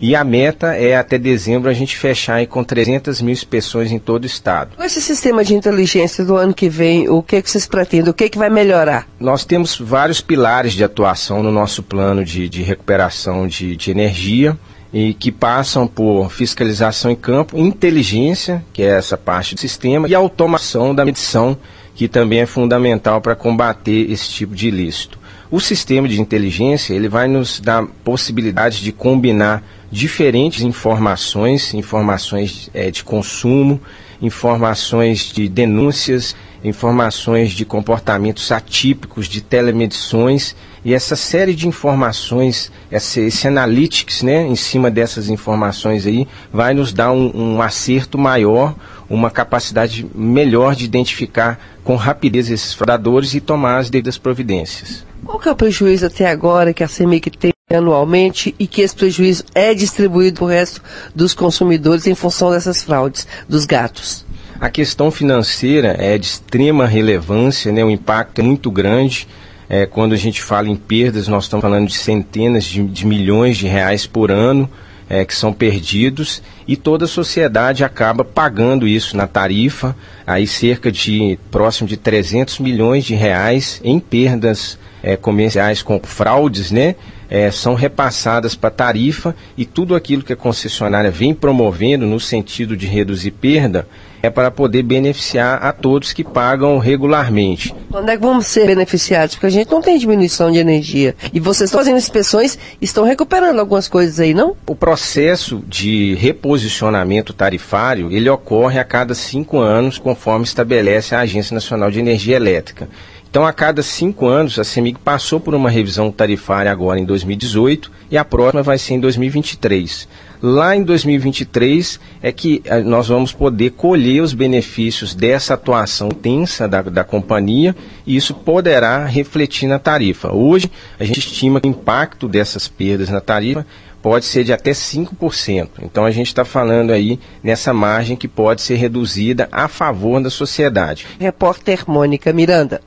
E 0.00 0.16
a 0.16 0.24
meta 0.24 0.74
é 0.74 0.96
até 0.96 1.16
dezembro 1.16 1.70
a 1.70 1.72
gente 1.72 1.96
fechar 1.96 2.44
com 2.48 2.64
300 2.64 3.22
mil 3.22 3.32
inspeções 3.32 3.92
em 3.92 4.00
todo 4.00 4.24
o 4.24 4.26
estado. 4.26 4.76
Com 4.76 4.82
esse 4.82 5.00
sistema 5.00 5.44
de 5.44 5.54
inteligência 5.54 6.24
do 6.24 6.36
ano 6.36 6.52
que 6.52 6.68
vem, 6.68 7.08
o 7.08 7.22
que, 7.22 7.40
que 7.40 7.48
vocês 7.48 7.66
pretendem? 7.66 8.10
O 8.10 8.14
que, 8.14 8.28
que 8.28 8.36
vai 8.36 8.50
melhorar? 8.50 9.06
Nós 9.20 9.44
temos 9.44 9.78
vários 9.78 10.20
pilares 10.20 10.72
de 10.72 10.82
atuação 10.82 11.40
no 11.40 11.52
nosso 11.52 11.84
plano 11.84 12.24
de, 12.24 12.48
de 12.48 12.62
recuperação 12.62 13.46
de, 13.46 13.76
de 13.76 13.92
energia 13.92 14.58
e 14.92 15.14
que 15.14 15.32
passam 15.32 15.86
por 15.86 16.30
fiscalização 16.30 17.10
em 17.10 17.16
campo, 17.16 17.56
inteligência, 17.56 18.62
que 18.72 18.82
é 18.82 18.98
essa 18.98 19.16
parte 19.16 19.54
do 19.54 19.60
sistema, 19.60 20.06
e 20.06 20.14
automação 20.14 20.94
da 20.94 21.04
medição, 21.04 21.56
que 21.94 22.08
também 22.08 22.40
é 22.40 22.46
fundamental 22.46 23.20
para 23.20 23.34
combater 23.34 24.10
esse 24.10 24.28
tipo 24.30 24.54
de 24.54 24.68
ilícito. 24.68 25.18
O 25.50 25.60
sistema 25.60 26.08
de 26.08 26.20
inteligência 26.20 26.94
ele 26.94 27.08
vai 27.08 27.28
nos 27.28 27.60
dar 27.60 27.84
possibilidade 28.04 28.82
de 28.82 28.92
combinar 28.92 29.62
diferentes 29.90 30.62
informações, 30.62 31.74
informações 31.74 32.70
é, 32.72 32.90
de 32.90 33.04
consumo, 33.04 33.80
informações 34.20 35.30
de 35.32 35.48
denúncias, 35.48 36.34
informações 36.64 37.52
de 37.52 37.64
comportamentos 37.64 38.52
atípicos, 38.52 39.26
de 39.26 39.40
telemedições 39.40 40.54
e 40.84 40.94
essa 40.94 41.14
série 41.14 41.54
de 41.54 41.68
informações, 41.68 42.72
esse, 42.90 43.20
esse 43.20 43.46
analytics, 43.46 44.22
né, 44.22 44.42
em 44.42 44.56
cima 44.56 44.90
dessas 44.90 45.28
informações 45.28 46.06
aí, 46.06 46.26
vai 46.52 46.74
nos 46.74 46.92
dar 46.92 47.12
um, 47.12 47.54
um 47.54 47.62
acerto 47.62 48.18
maior, 48.18 48.74
uma 49.08 49.30
capacidade 49.30 50.06
melhor 50.14 50.74
de 50.74 50.84
identificar 50.84 51.58
com 51.84 51.94
rapidez 51.94 52.50
esses 52.50 52.74
fraudadores 52.74 53.34
e 53.34 53.40
tomar 53.40 53.78
as 53.78 53.90
devidas 53.90 54.18
providências. 54.18 55.04
Qual 55.24 55.38
que 55.38 55.48
é 55.48 55.52
o 55.52 55.56
prejuízo 55.56 56.06
até 56.06 56.28
agora 56.28 56.74
que 56.74 56.82
a 56.82 56.88
CEMIC 56.88 57.30
tem 57.30 57.52
anualmente 57.70 58.54
e 58.58 58.66
que 58.66 58.82
esse 58.82 58.94
prejuízo 58.94 59.44
é 59.54 59.72
distribuído 59.72 60.38
para 60.38 60.44
o 60.44 60.48
resto 60.48 60.82
dos 61.14 61.32
consumidores 61.32 62.06
em 62.06 62.14
função 62.14 62.50
dessas 62.50 62.82
fraudes 62.82 63.26
dos 63.48 63.64
gatos? 63.64 64.26
A 64.62 64.70
questão 64.70 65.10
financeira 65.10 65.96
é 65.98 66.16
de 66.16 66.24
extrema 66.24 66.86
relevância, 66.86 67.72
né? 67.72 67.84
o 67.84 67.90
impacto 67.90 68.38
é 68.38 68.44
muito 68.44 68.70
grande. 68.70 69.26
É, 69.68 69.86
quando 69.86 70.12
a 70.12 70.16
gente 70.16 70.40
fala 70.40 70.68
em 70.68 70.76
perdas, 70.76 71.26
nós 71.26 71.42
estamos 71.44 71.62
falando 71.62 71.88
de 71.88 71.94
centenas 71.94 72.62
de, 72.62 72.80
de 72.84 73.04
milhões 73.04 73.58
de 73.58 73.66
reais 73.66 74.06
por 74.06 74.30
ano 74.30 74.70
é, 75.10 75.24
que 75.24 75.34
são 75.34 75.52
perdidos 75.52 76.44
e 76.68 76.76
toda 76.76 77.06
a 77.06 77.08
sociedade 77.08 77.82
acaba 77.82 78.24
pagando 78.24 78.86
isso 78.86 79.16
na 79.16 79.26
tarifa, 79.26 79.96
aí 80.24 80.46
cerca 80.46 80.92
de 80.92 81.36
próximo 81.50 81.88
de 81.88 81.96
300 81.96 82.60
milhões 82.60 83.04
de 83.04 83.16
reais 83.16 83.80
em 83.82 83.98
perdas 83.98 84.78
é, 85.02 85.16
comerciais 85.16 85.82
com 85.82 85.98
fraudes, 86.00 86.70
né? 86.70 86.94
É, 87.28 87.50
são 87.50 87.74
repassadas 87.74 88.54
para 88.54 88.70
tarifa 88.70 89.34
e 89.58 89.64
tudo 89.64 89.96
aquilo 89.96 90.22
que 90.22 90.34
a 90.34 90.36
concessionária 90.36 91.10
vem 91.10 91.34
promovendo 91.34 92.06
no 92.06 92.20
sentido 92.20 92.76
de 92.76 92.86
reduzir 92.86 93.32
perda 93.32 93.88
é 94.22 94.30
para 94.30 94.50
poder 94.50 94.82
beneficiar 94.82 95.62
a 95.62 95.72
todos 95.72 96.12
que 96.12 96.22
pagam 96.22 96.78
regularmente. 96.78 97.74
Quando 97.90 98.08
é 98.08 98.16
que 98.16 98.22
vamos 98.22 98.46
ser 98.46 98.66
beneficiados? 98.66 99.34
Porque 99.34 99.46
a 99.46 99.50
gente 99.50 99.70
não 99.70 99.82
tem 99.82 99.98
diminuição 99.98 100.50
de 100.50 100.58
energia. 100.58 101.14
E 101.32 101.40
vocês 101.40 101.68
estão 101.68 101.80
fazendo 101.80 101.98
inspeções, 101.98 102.58
estão 102.80 103.04
recuperando 103.04 103.58
algumas 103.58 103.88
coisas 103.88 104.20
aí, 104.20 104.32
não? 104.32 104.56
O 104.66 104.76
processo 104.76 105.62
de 105.66 106.14
reposicionamento 106.14 107.32
tarifário, 107.32 108.12
ele 108.12 108.30
ocorre 108.30 108.78
a 108.78 108.84
cada 108.84 109.14
cinco 109.14 109.58
anos, 109.58 109.98
conforme 109.98 110.44
estabelece 110.44 111.14
a 111.14 111.20
Agência 111.20 111.54
Nacional 111.54 111.90
de 111.90 111.98
Energia 111.98 112.36
Elétrica. 112.36 112.88
Então, 113.32 113.46
a 113.46 113.52
cada 113.52 113.82
cinco 113.82 114.26
anos, 114.26 114.58
a 114.58 114.64
CEMIG 114.64 114.98
passou 114.98 115.40
por 115.40 115.54
uma 115.54 115.70
revisão 115.70 116.12
tarifária 116.12 116.70
agora 116.70 117.00
em 117.00 117.04
2018 117.06 117.90
e 118.10 118.18
a 118.18 118.24
próxima 118.26 118.62
vai 118.62 118.76
ser 118.76 118.92
em 118.92 119.00
2023. 119.00 120.06
Lá 120.42 120.74
em 120.74 120.82
2023 120.82 122.00
é 122.20 122.32
que 122.32 122.60
eh, 122.64 122.80
nós 122.80 123.06
vamos 123.06 123.32
poder 123.32 123.70
colher 123.70 124.20
os 124.20 124.34
benefícios 124.34 125.14
dessa 125.14 125.54
atuação 125.54 126.08
intensa 126.08 126.66
da, 126.66 126.82
da 126.82 127.04
companhia 127.04 127.76
e 128.04 128.16
isso 128.16 128.34
poderá 128.34 129.04
refletir 129.04 129.68
na 129.68 129.78
tarifa. 129.78 130.34
Hoje, 130.34 130.68
a 130.98 131.04
gente 131.04 131.20
estima 131.20 131.60
que 131.60 131.68
o 131.68 131.70
impacto 131.70 132.26
dessas 132.26 132.66
perdas 132.66 133.08
na 133.08 133.20
tarifa 133.20 133.64
pode 134.02 134.24
ser 134.24 134.42
de 134.42 134.52
até 134.52 134.72
5%. 134.72 135.68
Então 135.80 136.04
a 136.04 136.10
gente 136.10 136.26
está 136.26 136.44
falando 136.44 136.90
aí 136.90 137.20
nessa 137.40 137.72
margem 137.72 138.16
que 138.16 138.26
pode 138.26 138.62
ser 138.62 138.74
reduzida 138.74 139.48
a 139.52 139.68
favor 139.68 140.20
da 140.20 140.28
sociedade. 140.28 141.06
Repórter 141.20 141.84
Mônica 141.86 142.32
Miranda. 142.32 142.82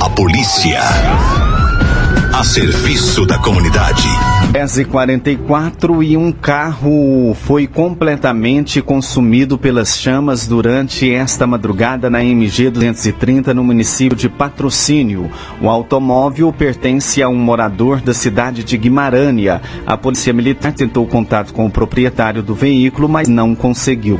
A 0.00 0.10
polícia 0.10 0.80
serviço 2.46 3.26
da 3.26 3.38
comunidade. 3.38 4.06
10h44 4.52 6.02
e 6.02 6.16
um 6.16 6.30
carro 6.30 7.34
foi 7.34 7.66
completamente 7.66 8.80
consumido 8.80 9.58
pelas 9.58 9.98
chamas 9.98 10.46
durante 10.46 11.12
esta 11.12 11.44
madrugada 11.44 12.08
na 12.08 12.24
MG 12.24 12.70
230 12.70 13.52
no 13.52 13.64
município 13.64 14.16
de 14.16 14.28
Patrocínio. 14.28 15.28
O 15.60 15.68
automóvel 15.68 16.52
pertence 16.52 17.20
a 17.20 17.28
um 17.28 17.36
morador 17.36 18.00
da 18.00 18.14
cidade 18.14 18.62
de 18.62 18.78
Guimarães. 18.78 19.60
A 19.84 19.96
Polícia 19.96 20.32
Militar 20.32 20.72
tentou 20.72 21.04
contato 21.04 21.52
com 21.52 21.66
o 21.66 21.70
proprietário 21.70 22.44
do 22.44 22.54
veículo, 22.54 23.08
mas 23.08 23.26
não 23.26 23.56
conseguiu. 23.56 24.18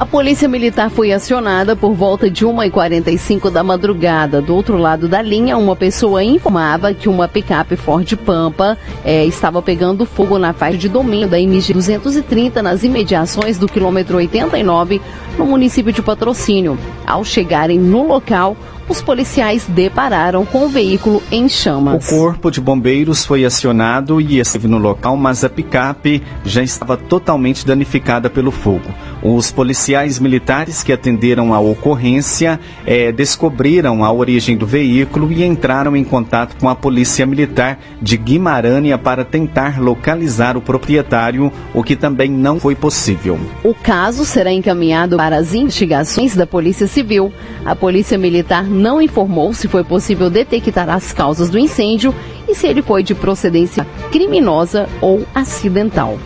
A 0.00 0.06
polícia 0.06 0.48
militar 0.48 0.88
foi 0.88 1.12
acionada 1.12 1.76
por 1.76 1.92
volta 1.92 2.30
de 2.30 2.46
1h45 2.46 3.50
da 3.50 3.62
madrugada. 3.62 4.40
Do 4.40 4.54
outro 4.54 4.78
lado 4.78 5.06
da 5.06 5.20
linha, 5.20 5.58
uma 5.58 5.76
pessoa 5.76 6.24
informava 6.24 6.94
que 6.94 7.06
uma 7.06 7.28
picape 7.28 7.76
Ford 7.76 8.10
Pampa 8.16 8.78
eh, 9.04 9.26
estava 9.26 9.60
pegando 9.60 10.06
fogo 10.06 10.38
na 10.38 10.54
faixa 10.54 10.78
de 10.78 10.88
domínio 10.88 11.28
da 11.28 11.38
MG 11.38 11.74
230 11.74 12.62
nas 12.62 12.82
imediações 12.82 13.58
do 13.58 13.68
quilômetro 13.68 14.16
89, 14.16 15.02
no 15.36 15.44
município 15.44 15.92
de 15.92 16.00
Patrocínio. 16.00 16.78
Ao 17.06 17.22
chegarem 17.22 17.78
no 17.78 18.02
local, 18.06 18.56
os 18.90 19.00
policiais 19.00 19.66
depararam 19.68 20.44
com 20.44 20.64
o 20.64 20.68
veículo 20.68 21.22
em 21.30 21.48
chamas. 21.48 22.10
O 22.10 22.16
corpo 22.16 22.50
de 22.50 22.60
bombeiros 22.60 23.24
foi 23.24 23.44
acionado 23.44 24.20
e 24.20 24.40
esteve 24.40 24.66
no 24.66 24.78
local, 24.78 25.16
mas 25.16 25.44
a 25.44 25.48
picape 25.48 26.20
já 26.44 26.60
estava 26.60 26.96
totalmente 26.96 27.64
danificada 27.64 28.28
pelo 28.28 28.50
fogo. 28.50 28.92
Os 29.22 29.52
policiais 29.52 30.18
militares 30.18 30.82
que 30.82 30.92
atenderam 30.92 31.52
a 31.52 31.60
ocorrência 31.60 32.58
eh, 32.86 33.12
descobriram 33.12 34.02
a 34.02 34.10
origem 34.10 34.56
do 34.56 34.66
veículo 34.66 35.30
e 35.30 35.44
entraram 35.44 35.94
em 35.94 36.02
contato 36.02 36.56
com 36.58 36.68
a 36.68 36.74
Polícia 36.74 37.26
Militar 37.26 37.78
de 38.00 38.16
Guimarães 38.16 38.70
para 39.02 39.24
tentar 39.24 39.78
localizar 39.78 40.56
o 40.56 40.62
proprietário, 40.62 41.52
o 41.74 41.82
que 41.82 41.96
também 41.96 42.30
não 42.30 42.58
foi 42.58 42.74
possível. 42.74 43.38
O 43.62 43.74
caso 43.74 44.24
será 44.24 44.50
encaminhado 44.50 45.18
para 45.18 45.36
as 45.36 45.52
investigações 45.52 46.34
da 46.34 46.46
Polícia 46.46 46.86
Civil. 46.86 47.30
A 47.64 47.76
Polícia 47.76 48.16
Militar 48.16 48.64
não 48.64 49.02
informou 49.02 49.52
se 49.52 49.68
foi 49.68 49.84
possível 49.84 50.30
detectar 50.30 50.88
as 50.88 51.12
causas 51.12 51.50
do 51.50 51.58
incêndio 51.58 52.14
e 52.48 52.54
se 52.54 52.66
ele 52.66 52.80
foi 52.80 53.02
de 53.02 53.14
procedência 53.14 53.86
criminosa 54.10 54.88
ou 55.00 55.26
acidental. 55.34 56.18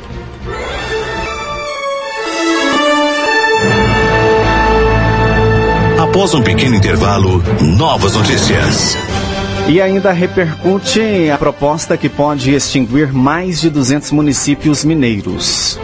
Após 6.14 6.32
um 6.32 6.42
pequeno 6.42 6.76
intervalo, 6.76 7.42
novas 7.60 8.14
notícias. 8.14 8.96
E 9.66 9.82
ainda 9.82 10.12
repercute 10.12 11.28
a 11.28 11.36
proposta 11.36 11.96
que 11.96 12.08
pode 12.08 12.54
extinguir 12.54 13.12
mais 13.12 13.60
de 13.60 13.68
200 13.68 14.12
municípios 14.12 14.84
mineiros. 14.84 15.76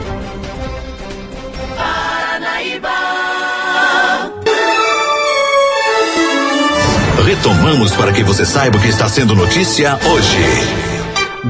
Retomamos 7.27 7.91
para 7.97 8.13
que 8.13 8.23
você 8.23 8.47
saiba 8.47 8.79
o 8.79 8.81
que 8.81 8.87
está 8.87 9.09
sendo 9.09 9.35
notícia 9.35 9.99
hoje. 10.07 10.39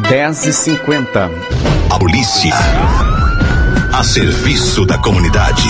10h50. 0.09 1.31
A 1.91 1.99
polícia. 1.99 2.55
A 3.93 4.03
serviço 4.03 4.87
da 4.87 4.97
comunidade. 4.97 5.69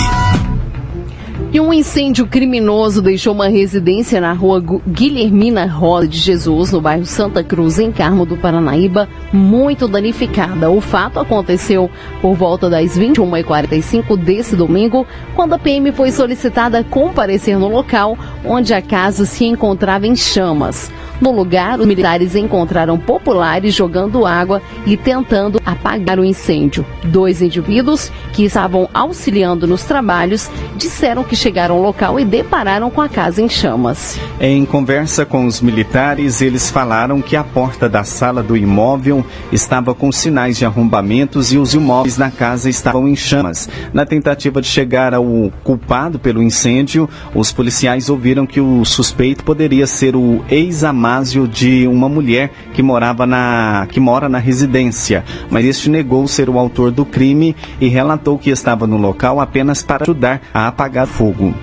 E 1.53 1.59
um 1.59 1.73
incêndio 1.73 2.25
criminoso 2.25 3.01
deixou 3.01 3.33
uma 3.33 3.49
residência 3.49 4.21
na 4.21 4.31
rua 4.31 4.63
Guilhermina 4.87 5.65
Rosa 5.65 6.07
de 6.07 6.17
Jesus, 6.17 6.71
no 6.71 6.79
bairro 6.79 7.05
Santa 7.05 7.43
Cruz, 7.43 7.77
em 7.77 7.91
Carmo 7.91 8.25
do 8.25 8.37
Paranaíba, 8.37 9.09
muito 9.33 9.85
danificada. 9.85 10.71
O 10.71 10.79
fato 10.79 11.19
aconteceu 11.19 11.91
por 12.21 12.35
volta 12.35 12.69
das 12.69 12.97
21h45 12.97 14.15
desse 14.15 14.55
domingo, 14.55 15.05
quando 15.35 15.51
a 15.51 15.59
PM 15.59 15.91
foi 15.91 16.09
solicitada 16.13 16.79
a 16.79 16.83
comparecer 16.85 17.59
no 17.59 17.67
local 17.67 18.17
onde 18.45 18.73
a 18.73 18.81
casa 18.81 19.25
se 19.25 19.43
encontrava 19.43 20.07
em 20.07 20.15
chamas. 20.15 20.89
No 21.21 21.31
lugar, 21.31 21.79
os 21.79 21.85
militares 21.85 22.35
encontraram 22.35 22.97
populares 22.97 23.75
jogando 23.75 24.25
água 24.25 24.59
e 24.87 24.97
tentando 24.97 25.61
apagar 25.63 26.17
o 26.17 26.25
incêndio. 26.25 26.83
Dois 27.03 27.43
indivíduos 27.43 28.11
que 28.33 28.43
estavam 28.43 28.89
auxiliando 28.91 29.67
nos 29.67 29.83
trabalhos 29.83 30.49
disseram 30.75 31.23
que 31.23 31.35
chegaram 31.35 31.75
ao 31.75 31.81
local 31.83 32.19
e 32.19 32.25
depararam 32.25 32.89
com 32.89 33.01
a 33.01 33.07
casa 33.07 33.39
em 33.39 33.47
chamas. 33.47 34.19
Em 34.39 34.65
conversa 34.65 35.23
com 35.23 35.45
os 35.45 35.61
militares, 35.61 36.41
eles 36.41 36.71
falaram 36.71 37.21
que 37.21 37.35
a 37.35 37.43
porta 37.43 37.87
da 37.87 38.03
sala 38.03 38.41
do 38.41 38.57
imóvel 38.57 39.23
estava 39.51 39.93
com 39.93 40.11
sinais 40.11 40.57
de 40.57 40.65
arrombamentos 40.65 41.53
e 41.53 41.57
os 41.59 41.75
imóveis 41.75 42.17
na 42.17 42.31
casa 42.31 42.67
estavam 42.67 43.07
em 43.07 43.15
chamas. 43.15 43.69
Na 43.93 44.07
tentativa 44.07 44.59
de 44.59 44.67
chegar 44.67 45.13
ao 45.13 45.51
culpado 45.63 46.17
pelo 46.17 46.41
incêndio, 46.41 47.07
os 47.35 47.51
policiais 47.51 48.09
ouviram 48.09 48.47
que 48.47 48.59
o 48.59 48.83
suspeito 48.83 49.43
poderia 49.43 49.85
ser 49.85 50.15
o 50.15 50.43
ex-amado 50.49 51.10
de 51.47 51.87
uma 51.87 52.07
mulher 52.07 52.51
que 52.73 52.81
morava 52.81 53.25
na 53.25 53.87
que 53.91 53.99
mora 53.99 54.29
na 54.29 54.37
residência, 54.37 55.23
mas 55.49 55.65
este 55.65 55.89
negou 55.89 56.27
ser 56.27 56.49
o 56.49 56.57
autor 56.57 56.91
do 56.91 57.05
crime 57.05 57.55
e 57.79 57.87
relatou 57.87 58.37
que 58.37 58.49
estava 58.49 58.87
no 58.87 58.97
local 58.97 59.39
apenas 59.39 59.83
para 59.83 60.03
ajudar 60.03 60.41
a 60.53 60.67
apagar 60.67 61.07
fogo. 61.07 61.53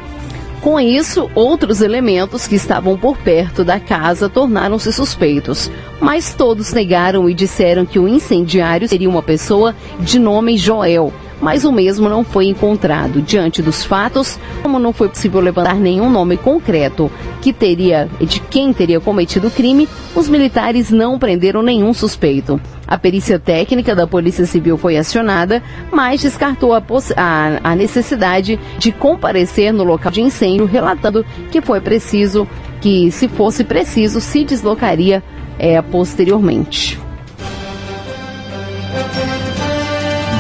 Com 0.60 0.78
isso, 0.80 1.30
outros 1.34 1.80
elementos 1.80 2.46
que 2.48 2.56
estavam 2.56 2.98
por 2.98 3.16
perto 3.16 3.62
da 3.64 3.78
casa 3.78 4.28
tornaram-se 4.28 4.92
suspeitos, 4.92 5.70
mas 6.00 6.34
todos 6.34 6.72
negaram 6.72 7.30
e 7.30 7.34
disseram 7.34 7.86
que 7.86 7.98
o 7.98 8.08
incendiário 8.08 8.88
seria 8.88 9.08
uma 9.08 9.22
pessoa 9.22 9.74
de 10.00 10.18
nome 10.18 10.58
Joel, 10.58 11.12
mas 11.40 11.64
o 11.64 11.72
mesmo 11.72 12.08
não 12.08 12.24
foi 12.24 12.46
encontrado. 12.46 13.22
Diante 13.22 13.62
dos 13.62 13.84
fatos, 13.84 14.38
como 14.62 14.78
não 14.78 14.92
foi 14.92 15.08
possível 15.08 15.40
levantar 15.40 15.76
nenhum 15.76 16.10
nome 16.10 16.36
concreto 16.36 17.10
que 17.40 17.52
teria 17.52 18.08
de 18.20 18.40
quem 18.40 18.72
teria 18.72 19.00
cometido 19.00 19.48
o 19.48 19.50
crime, 19.50 19.88
os 20.14 20.28
militares 20.28 20.90
não 20.90 21.18
prenderam 21.18 21.62
nenhum 21.62 21.92
suspeito. 21.94 22.60
A 22.86 22.96
perícia 22.96 23.38
técnica 23.38 23.94
da 23.94 24.06
Polícia 24.06 24.46
Civil 24.46 24.76
foi 24.76 24.96
acionada, 24.96 25.62
mas 25.92 26.20
descartou 26.20 26.74
a, 26.74 26.82
a, 27.16 27.70
a 27.70 27.76
necessidade 27.76 28.58
de 28.78 28.90
comparecer 28.90 29.72
no 29.72 29.84
local 29.84 30.10
de 30.10 30.22
incêndio, 30.22 30.66
relatando 30.66 31.24
que 31.50 31.60
foi 31.60 31.80
preciso, 31.80 32.48
que 32.80 33.10
se 33.10 33.28
fosse 33.28 33.62
preciso, 33.62 34.20
se 34.20 34.44
deslocaria 34.44 35.22
é, 35.58 35.80
posteriormente. 35.82 37.07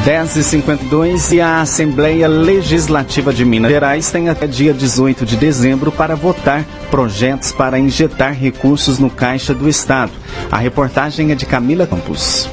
10h52 0.08 1.34
e 1.34 1.40
a 1.42 1.60
Assembleia 1.60 2.26
Legislativa 2.26 3.30
de 3.30 3.44
Minas 3.44 3.70
Gerais 3.70 4.10
tem 4.10 4.30
até 4.30 4.46
dia 4.46 4.72
18 4.72 5.26
de 5.26 5.36
dezembro 5.36 5.92
para 5.92 6.16
votar 6.16 6.64
projetos 6.90 7.52
para 7.52 7.78
injetar 7.78 8.32
recursos 8.32 8.98
no 8.98 9.10
Caixa 9.10 9.52
do 9.52 9.68
Estado. 9.68 10.12
A 10.50 10.56
reportagem 10.56 11.30
é 11.30 11.34
de 11.34 11.44
Camila 11.44 11.86
Campos 11.86 12.48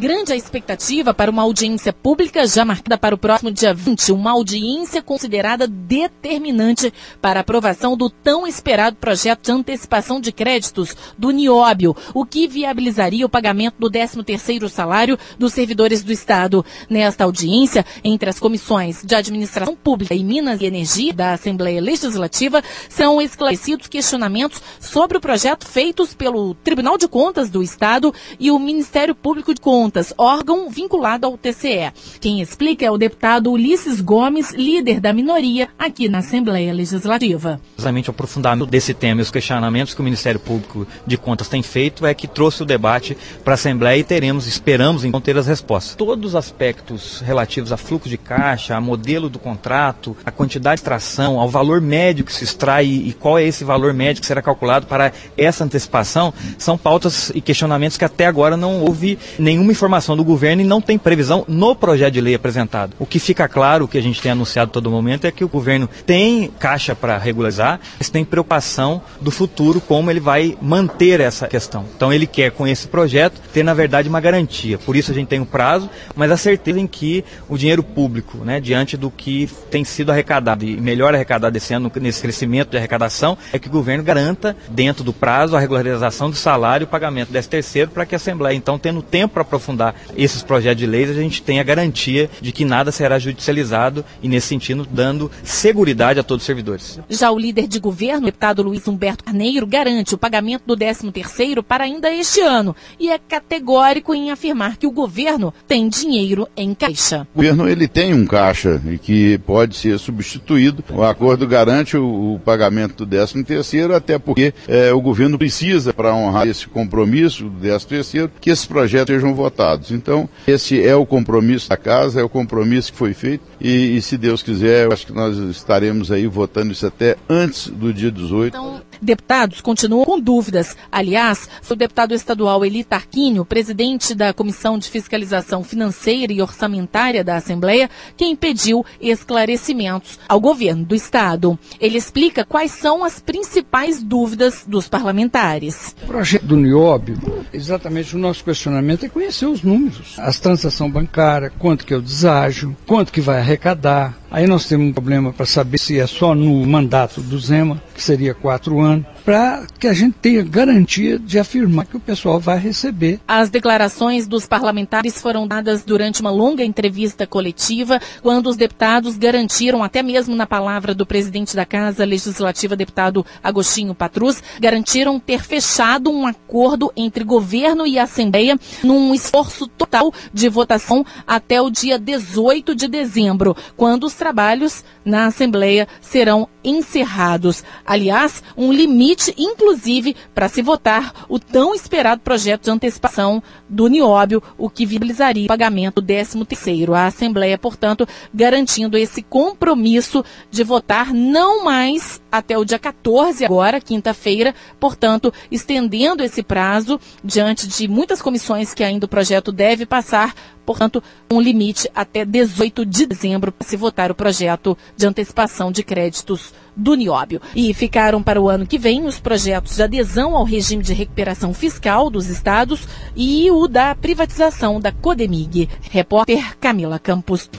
grande 0.00 0.32
a 0.32 0.36
expectativa 0.36 1.12
para 1.12 1.30
uma 1.30 1.42
audiência 1.42 1.92
pública 1.92 2.46
já 2.46 2.64
marcada 2.64 2.96
para 2.96 3.14
o 3.14 3.18
próximo 3.18 3.52
dia 3.52 3.74
20, 3.74 4.12
uma 4.12 4.30
audiência 4.30 5.02
considerada 5.02 5.66
determinante 5.66 6.90
para 7.20 7.40
a 7.40 7.42
aprovação 7.42 7.94
do 7.94 8.08
tão 8.08 8.46
esperado 8.46 8.96
projeto 8.96 9.44
de 9.44 9.52
antecipação 9.52 10.18
de 10.18 10.32
créditos 10.32 10.96
do 11.18 11.30
Nióbio, 11.30 11.94
o 12.14 12.24
que 12.24 12.48
viabilizaria 12.48 13.26
o 13.26 13.28
pagamento 13.28 13.74
do 13.78 13.90
13º 13.90 14.70
salário 14.70 15.18
dos 15.38 15.52
servidores 15.52 16.02
do 16.02 16.12
Estado. 16.12 16.64
Nesta 16.88 17.24
audiência, 17.24 17.84
entre 18.02 18.30
as 18.30 18.40
comissões 18.40 19.02
de 19.04 19.14
Administração 19.14 19.76
Pública 19.76 20.14
e 20.14 20.24
Minas 20.24 20.62
e 20.62 20.64
Energia 20.64 21.12
da 21.12 21.34
Assembleia 21.34 21.78
Legislativa, 21.78 22.64
são 22.88 23.20
esclarecidos 23.20 23.86
questionamentos 23.86 24.62
sobre 24.80 25.18
o 25.18 25.20
projeto 25.20 25.66
feitos 25.66 26.14
pelo 26.14 26.54
Tribunal 26.54 26.96
de 26.96 27.06
Contas 27.06 27.50
do 27.50 27.62
Estado 27.62 28.14
e 28.38 28.50
o 28.50 28.58
Ministério 28.58 29.14
Público 29.14 29.52
de 29.52 29.60
Contas 29.60 29.89
Contas, 29.90 30.14
órgão 30.16 30.70
vinculado 30.70 31.26
ao 31.26 31.36
TCE. 31.36 31.90
Quem 32.20 32.40
explica 32.40 32.86
é 32.86 32.90
o 32.92 32.96
deputado 32.96 33.50
Ulisses 33.50 34.00
Gomes, 34.00 34.52
líder 34.52 35.00
da 35.00 35.12
minoria 35.12 35.68
aqui 35.76 36.08
na 36.08 36.18
Assembleia 36.18 36.72
Legislativa. 36.72 37.60
Exatamente 37.76 38.08
o 38.08 38.12
aprofundamento 38.12 38.70
desse 38.70 38.94
tema 38.94 39.20
e 39.20 39.22
os 39.22 39.32
questionamentos 39.32 39.92
que 39.92 40.00
o 40.00 40.04
Ministério 40.04 40.38
Público 40.38 40.86
de 41.04 41.16
Contas 41.16 41.48
tem 41.48 41.60
feito 41.60 42.06
é 42.06 42.14
que 42.14 42.28
trouxe 42.28 42.62
o 42.62 42.64
debate 42.64 43.18
para 43.42 43.54
a 43.54 43.56
Assembleia 43.56 43.98
e 43.98 44.04
teremos, 44.04 44.46
esperamos 44.46 45.04
então 45.04 45.20
ter 45.20 45.36
as 45.36 45.48
respostas. 45.48 45.96
Todos 45.96 46.24
os 46.24 46.36
aspectos 46.36 47.20
relativos 47.20 47.72
a 47.72 47.76
fluxo 47.76 48.08
de 48.08 48.16
caixa, 48.16 48.76
a 48.76 48.80
modelo 48.80 49.28
do 49.28 49.40
contrato, 49.40 50.16
a 50.24 50.30
quantidade 50.30 50.76
de 50.76 50.82
extração, 50.82 51.40
ao 51.40 51.48
valor 51.48 51.80
médio 51.80 52.24
que 52.24 52.32
se 52.32 52.44
extrai 52.44 52.86
e 52.86 53.12
qual 53.12 53.40
é 53.40 53.44
esse 53.44 53.64
valor 53.64 53.92
médio 53.92 54.20
que 54.20 54.26
será 54.26 54.40
calculado 54.40 54.86
para 54.86 55.12
essa 55.36 55.64
antecipação, 55.64 56.32
são 56.58 56.78
pautas 56.78 57.32
e 57.34 57.40
questionamentos 57.40 57.98
que 57.98 58.04
até 58.04 58.26
agora 58.26 58.56
não 58.56 58.82
houve 58.82 59.18
nenhuma 59.36 59.72
informação 59.80 60.14
do 60.14 60.22
governo 60.22 60.60
e 60.60 60.64
não 60.64 60.78
tem 60.78 60.98
previsão 60.98 61.42
no 61.48 61.74
projeto 61.74 62.12
de 62.12 62.20
lei 62.20 62.34
apresentado. 62.34 62.92
O 62.98 63.06
que 63.06 63.18
fica 63.18 63.48
claro, 63.48 63.86
o 63.86 63.88
que 63.88 63.96
a 63.96 64.02
gente 64.02 64.20
tem 64.20 64.32
anunciado 64.32 64.70
todo 64.70 64.90
momento, 64.90 65.26
é 65.26 65.30
que 65.30 65.42
o 65.42 65.48
governo 65.48 65.88
tem 66.04 66.50
caixa 66.58 66.94
para 66.94 67.16
regularizar, 67.16 67.80
mas 67.98 68.10
tem 68.10 68.22
preocupação 68.22 69.00
do 69.22 69.30
futuro, 69.30 69.80
como 69.80 70.10
ele 70.10 70.20
vai 70.20 70.56
manter 70.60 71.18
essa 71.20 71.48
questão. 71.48 71.86
Então 71.96 72.12
ele 72.12 72.26
quer, 72.26 72.50
com 72.50 72.66
esse 72.66 72.86
projeto, 72.86 73.40
ter, 73.54 73.62
na 73.62 73.72
verdade, 73.72 74.06
uma 74.06 74.20
garantia. 74.20 74.76
Por 74.76 74.96
isso 74.96 75.12
a 75.12 75.14
gente 75.14 75.28
tem 75.28 75.40
um 75.40 75.46
prazo, 75.46 75.88
mas 76.14 76.30
a 76.30 76.36
certeza 76.36 76.78
em 76.78 76.86
que 76.86 77.24
o 77.48 77.56
dinheiro 77.56 77.82
público, 77.82 78.38
né, 78.44 78.60
diante 78.60 78.98
do 78.98 79.10
que 79.10 79.48
tem 79.70 79.82
sido 79.82 80.12
arrecadado 80.12 80.62
e 80.62 80.78
melhor 80.78 81.14
arrecadado 81.14 81.56
esse 81.56 81.72
ano, 81.72 81.90
nesse 82.02 82.20
crescimento 82.20 82.70
de 82.70 82.76
arrecadação, 82.76 83.38
é 83.50 83.58
que 83.58 83.68
o 83.68 83.72
governo 83.72 84.04
garanta, 84.04 84.54
dentro 84.68 85.02
do 85.02 85.12
prazo, 85.12 85.56
a 85.56 85.60
regularização 85.60 86.28
do 86.28 86.36
salário 86.36 86.84
e 86.84 86.86
o 86.86 86.88
pagamento 86.88 87.32
desse 87.32 87.48
terceiro, 87.48 87.90
para 87.90 88.04
que 88.04 88.14
a 88.14 88.20
Assembleia, 88.20 88.54
então, 88.54 88.78
tendo 88.78 89.00
tempo 89.00 89.32
para 89.32 89.42
aprofundar 89.42 89.69
aprofundar 89.70 89.94
esses 90.16 90.42
projetos 90.42 90.78
de 90.78 90.86
leis, 90.86 91.10
a 91.10 91.14
gente 91.14 91.42
tem 91.42 91.60
a 91.60 91.62
garantia 91.62 92.28
de 92.40 92.52
que 92.52 92.64
nada 92.64 92.90
será 92.90 93.18
judicializado 93.18 94.04
e, 94.22 94.28
nesse 94.28 94.48
sentido, 94.48 94.86
dando 94.90 95.30
segurança 95.42 95.80
a 95.90 96.22
todos 96.22 96.42
os 96.42 96.46
servidores. 96.46 97.00
Já 97.08 97.30
o 97.30 97.38
líder 97.38 97.66
de 97.66 97.80
governo, 97.80 98.22
o 98.22 98.26
deputado 98.26 98.62
Luiz 98.62 98.86
Humberto 98.86 99.24
Carneiro, 99.24 99.66
garante 99.66 100.14
o 100.14 100.18
pagamento 100.18 100.62
do 100.66 100.76
13º 100.76 101.62
para 101.62 101.84
ainda 101.84 102.12
este 102.12 102.40
ano 102.40 102.76
e 102.98 103.10
é 103.10 103.18
categórico 103.18 104.14
em 104.14 104.30
afirmar 104.30 104.76
que 104.76 104.86
o 104.86 104.90
governo 104.90 105.52
tem 105.66 105.88
dinheiro 105.88 106.46
em 106.56 106.74
caixa. 106.74 107.26
O 107.34 107.38
governo 107.38 107.68
ele 107.68 107.88
tem 107.88 108.14
um 108.14 108.24
caixa 108.24 108.80
e 108.86 108.98
que 108.98 109.38
pode 109.38 109.76
ser 109.76 109.98
substituído. 109.98 110.84
O 110.90 111.02
acordo 111.02 111.46
garante 111.46 111.96
o, 111.96 112.34
o 112.34 112.38
pagamento 112.38 113.04
do 113.04 113.16
13º, 113.16 113.94
até 113.94 114.18
porque 114.18 114.54
é, 114.68 114.92
o 114.92 115.00
governo 115.00 115.38
precisa, 115.38 115.92
para 115.92 116.14
honrar 116.14 116.46
esse 116.46 116.68
compromisso 116.68 117.44
do 117.44 117.66
13º, 117.66 118.30
que 118.40 118.50
esses 118.50 118.66
projetos 118.66 119.14
sejam 119.14 119.34
votados. 119.34 119.49
Então, 119.94 120.28
esse 120.46 120.82
é 120.82 120.94
o 120.94 121.04
compromisso 121.04 121.68
da 121.68 121.76
casa, 121.76 122.20
é 122.20 122.24
o 122.24 122.28
compromisso 122.28 122.92
que 122.92 122.98
foi 122.98 123.14
feito 123.14 123.44
e, 123.60 123.96
e 123.96 124.02
se 124.02 124.16
Deus 124.16 124.42
quiser, 124.42 124.86
eu 124.86 124.92
acho 124.92 125.06
que 125.06 125.12
nós 125.12 125.36
estaremos 125.36 126.10
aí 126.10 126.26
votando 126.26 126.72
isso 126.72 126.86
até 126.86 127.16
antes 127.28 127.68
do 127.68 127.92
dia 127.92 128.10
18. 128.10 128.56
Então, 128.56 128.80
deputados 129.00 129.60
continuam 129.60 130.04
com 130.04 130.20
dúvidas. 130.20 130.76
Aliás, 130.90 131.48
foi 131.62 131.74
o 131.74 131.78
deputado 131.78 132.14
estadual 132.14 132.64
Eli 132.64 132.84
Tarquinho, 132.84 133.44
presidente 133.44 134.14
da 134.14 134.32
Comissão 134.32 134.78
de 134.78 134.88
Fiscalização 134.88 135.62
Financeira 135.64 136.32
e 136.32 136.42
Orçamentária 136.42 137.24
da 137.24 137.36
Assembleia, 137.36 137.88
quem 138.16 138.36
pediu 138.36 138.84
esclarecimentos 139.00 140.18
ao 140.28 140.40
governo 140.40 140.84
do 140.84 140.94
estado. 140.94 141.58
Ele 141.80 141.98
explica 141.98 142.44
quais 142.44 142.72
são 142.72 143.04
as 143.04 143.18
principais 143.18 144.02
dúvidas 144.02 144.64
dos 144.66 144.88
parlamentares. 144.88 145.94
O 146.02 146.06
projeto 146.06 146.46
do 146.46 146.56
Nióbio, 146.56 147.18
exatamente 147.52 148.14
o 148.14 148.18
nosso 148.18 148.44
questionamento 148.44 149.04
é 149.04 149.08
conhecer 149.08 149.46
os 149.46 149.62
números. 149.62 150.14
As 150.18 150.38
transações 150.38 150.92
bancárias, 150.92 151.52
quanto 151.58 151.86
que 151.86 151.94
é 151.94 151.96
o 151.96 152.02
deságio, 152.02 152.76
quanto 152.86 153.12
que 153.12 153.20
vai 153.20 153.38
arrecadar. 153.38 154.18
Aí 154.30 154.46
nós 154.46 154.66
temos 154.66 154.86
um 154.86 154.92
problema 154.92 155.32
para 155.32 155.46
saber 155.46 155.78
se 155.78 155.98
é 155.98 156.06
só 156.06 156.34
no 156.34 156.64
mandato 156.66 157.20
do 157.20 157.38
Zema, 157.38 157.82
que 157.94 158.02
seria 158.02 158.32
quatro 158.32 158.80
anos, 158.80 158.89
on 158.90 159.06
para 159.24 159.66
que 159.78 159.86
a 159.86 159.92
gente 159.92 160.14
tenha 160.20 160.42
garantia 160.42 161.18
de 161.18 161.38
afirmar 161.38 161.86
que 161.86 161.96
o 161.96 162.00
pessoal 162.00 162.40
vai 162.40 162.58
receber. 162.58 163.20
As 163.26 163.50
declarações 163.50 164.26
dos 164.26 164.46
parlamentares 164.46 165.20
foram 165.20 165.46
dadas 165.46 165.84
durante 165.84 166.20
uma 166.20 166.30
longa 166.30 166.64
entrevista 166.64 167.26
coletiva, 167.26 168.00
quando 168.22 168.48
os 168.48 168.56
deputados 168.56 169.16
garantiram, 169.16 169.82
até 169.82 170.02
mesmo 170.02 170.34
na 170.34 170.46
palavra 170.46 170.94
do 170.94 171.06
presidente 171.06 171.54
da 171.54 171.64
Casa 171.64 172.04
Legislativa, 172.04 172.76
deputado 172.76 173.24
Agostinho 173.42 173.94
Patrus, 173.94 174.42
garantiram 174.60 175.18
ter 175.18 175.42
fechado 175.42 176.10
um 176.10 176.26
acordo 176.26 176.92
entre 176.96 177.24
governo 177.24 177.86
e 177.86 177.98
Assembleia 177.98 178.58
num 178.82 179.14
esforço 179.14 179.66
total 179.66 180.12
de 180.32 180.48
votação 180.48 181.04
até 181.26 181.60
o 181.60 181.70
dia 181.70 181.98
18 181.98 182.74
de 182.74 182.88
dezembro, 182.88 183.56
quando 183.76 184.04
os 184.04 184.14
trabalhos 184.14 184.84
na 185.04 185.26
Assembleia 185.26 185.88
serão 186.00 186.48
encerrados. 186.62 187.64
Aliás, 187.84 188.42
um 188.56 188.72
limite, 188.72 189.09
inclusive, 189.36 190.16
para 190.34 190.48
se 190.48 190.62
votar 190.62 191.26
o 191.28 191.38
tão 191.38 191.74
esperado 191.74 192.22
projeto 192.22 192.64
de 192.64 192.70
antecipação 192.70 193.42
do 193.68 193.88
Nióbio, 193.88 194.42
o 194.58 194.68
que 194.68 194.86
viabilizaria 194.86 195.44
o 195.44 195.48
pagamento 195.48 196.00
do 196.00 196.12
13º. 196.12 196.94
A 196.94 197.06
Assembleia, 197.06 197.58
portanto, 197.58 198.06
garantindo 198.32 198.96
esse 198.96 199.22
compromisso 199.22 200.24
de 200.50 200.64
votar 200.64 201.12
não 201.12 201.64
mais 201.64 202.20
até 202.30 202.56
o 202.56 202.64
dia 202.64 202.78
14, 202.78 203.44
agora, 203.44 203.80
quinta-feira, 203.80 204.54
portanto, 204.78 205.32
estendendo 205.50 206.22
esse 206.22 206.42
prazo 206.42 207.00
diante 207.22 207.66
de 207.66 207.88
muitas 207.88 208.22
comissões 208.22 208.74
que 208.74 208.84
ainda 208.84 209.06
o 209.06 209.08
projeto 209.08 209.52
deve 209.52 209.84
passar 209.86 210.34
portanto, 210.70 211.02
um 211.28 211.40
limite 211.40 211.90
até 211.92 212.24
18 212.24 212.86
de 212.86 213.04
dezembro 213.04 213.50
para 213.50 213.66
se 213.66 213.76
votar 213.76 214.08
o 214.08 214.14
projeto 214.14 214.78
de 214.96 215.04
antecipação 215.04 215.72
de 215.72 215.82
créditos 215.82 216.54
do 216.76 216.94
Nióbio. 216.94 217.42
E 217.56 217.74
ficaram 217.74 218.22
para 218.22 218.40
o 218.40 218.48
ano 218.48 218.64
que 218.64 218.78
vem 218.78 219.04
os 219.04 219.18
projetos 219.18 219.74
de 219.74 219.82
adesão 219.82 220.36
ao 220.36 220.44
regime 220.44 220.84
de 220.84 220.94
recuperação 220.94 221.52
fiscal 221.52 222.08
dos 222.08 222.28
estados 222.28 222.86
e 223.16 223.50
o 223.50 223.66
da 223.66 223.96
privatização 223.96 224.78
da 224.78 224.92
Codemig. 224.92 225.68
Repórter 225.90 226.56
Camila 226.58 227.00
Campos. 227.00 227.50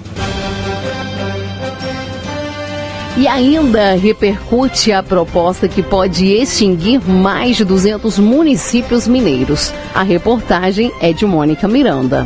E 3.18 3.28
ainda 3.28 3.94
repercute 3.96 4.94
a 4.94 5.04
proposta 5.04 5.68
que 5.68 5.84
pode 5.84 6.28
extinguir 6.28 7.02
mais 7.06 7.58
de 7.58 7.66
200 7.66 8.18
municípios 8.20 9.06
mineiros. 9.06 9.74
A 9.94 10.02
reportagem 10.02 10.94
é 11.02 11.12
de 11.12 11.26
Mônica 11.26 11.68
Miranda. 11.68 12.26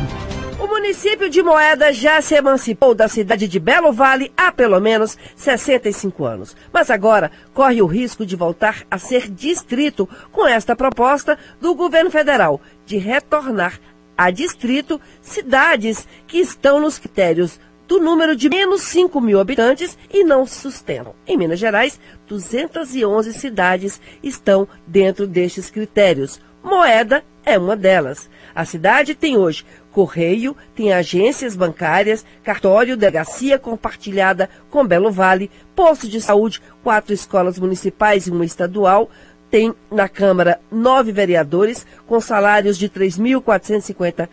Município 0.86 1.32
de 1.32 1.42
Moeda 1.42 1.92
já 1.92 2.22
se 2.22 2.36
emancipou 2.36 2.94
da 2.94 3.08
cidade 3.08 3.48
de 3.48 3.60
Belo 3.60 3.92
Vale 3.92 4.32
há 4.38 4.52
pelo 4.52 4.80
menos 4.80 5.18
65 5.36 6.24
anos. 6.24 6.56
Mas 6.72 6.92
agora 6.92 7.32
corre 7.56 7.82
o 7.82 7.88
risco 7.88 8.24
de 8.24 8.36
voltar 8.36 8.86
a 8.90 9.00
ser 9.00 9.28
distrito 9.28 10.08
com 10.32 10.48
esta 10.48 10.76
proposta 10.76 11.40
do 11.60 11.74
governo 11.74 12.12
federal 12.12 12.62
de 12.86 12.98
retornar 12.98 13.80
a 14.16 14.30
distrito 14.30 15.02
cidades 15.24 16.08
que 16.28 16.38
estão 16.38 16.80
nos 16.80 17.00
critérios 17.00 17.60
do 17.88 18.00
número 18.00 18.36
de 18.36 18.48
menos 18.48 18.84
5 18.84 19.20
mil 19.20 19.40
habitantes 19.40 19.98
e 20.14 20.24
não 20.24 20.46
se 20.46 20.60
sustentam. 20.60 21.16
Em 21.26 21.36
Minas 21.36 21.58
Gerais, 21.58 22.00
211 22.28 23.34
cidades 23.34 24.00
estão 24.22 24.68
dentro 24.86 25.26
destes 25.26 25.72
critérios. 25.72 26.40
Moeda 26.64 27.24
é 27.46 27.58
uma 27.58 27.76
delas. 27.76 28.30
A 28.54 28.66
cidade 28.66 29.14
tem 29.14 29.38
hoje 29.38 29.66
correio, 29.92 30.58
tem 30.76 30.92
agências 30.92 31.56
bancárias, 31.56 32.26
cartório, 32.44 32.98
delegacia 32.98 33.58
compartilhada 33.58 34.50
com 34.70 34.86
Belo 34.86 35.10
Vale, 35.10 35.50
posto 35.74 36.10
de 36.10 36.20
saúde, 36.20 36.62
quatro 36.84 37.14
escolas 37.14 37.58
municipais 37.58 38.28
e 38.28 38.32
uma 38.32 38.44
estadual, 38.44 39.10
tem 39.50 39.74
na 39.92 40.08
Câmara 40.10 40.60
nove 40.72 41.12
vereadores 41.12 41.86
com 42.06 42.20
salários 42.20 42.78
de 42.78 42.88
R$ 42.88 43.08
3.450, 43.08 44.28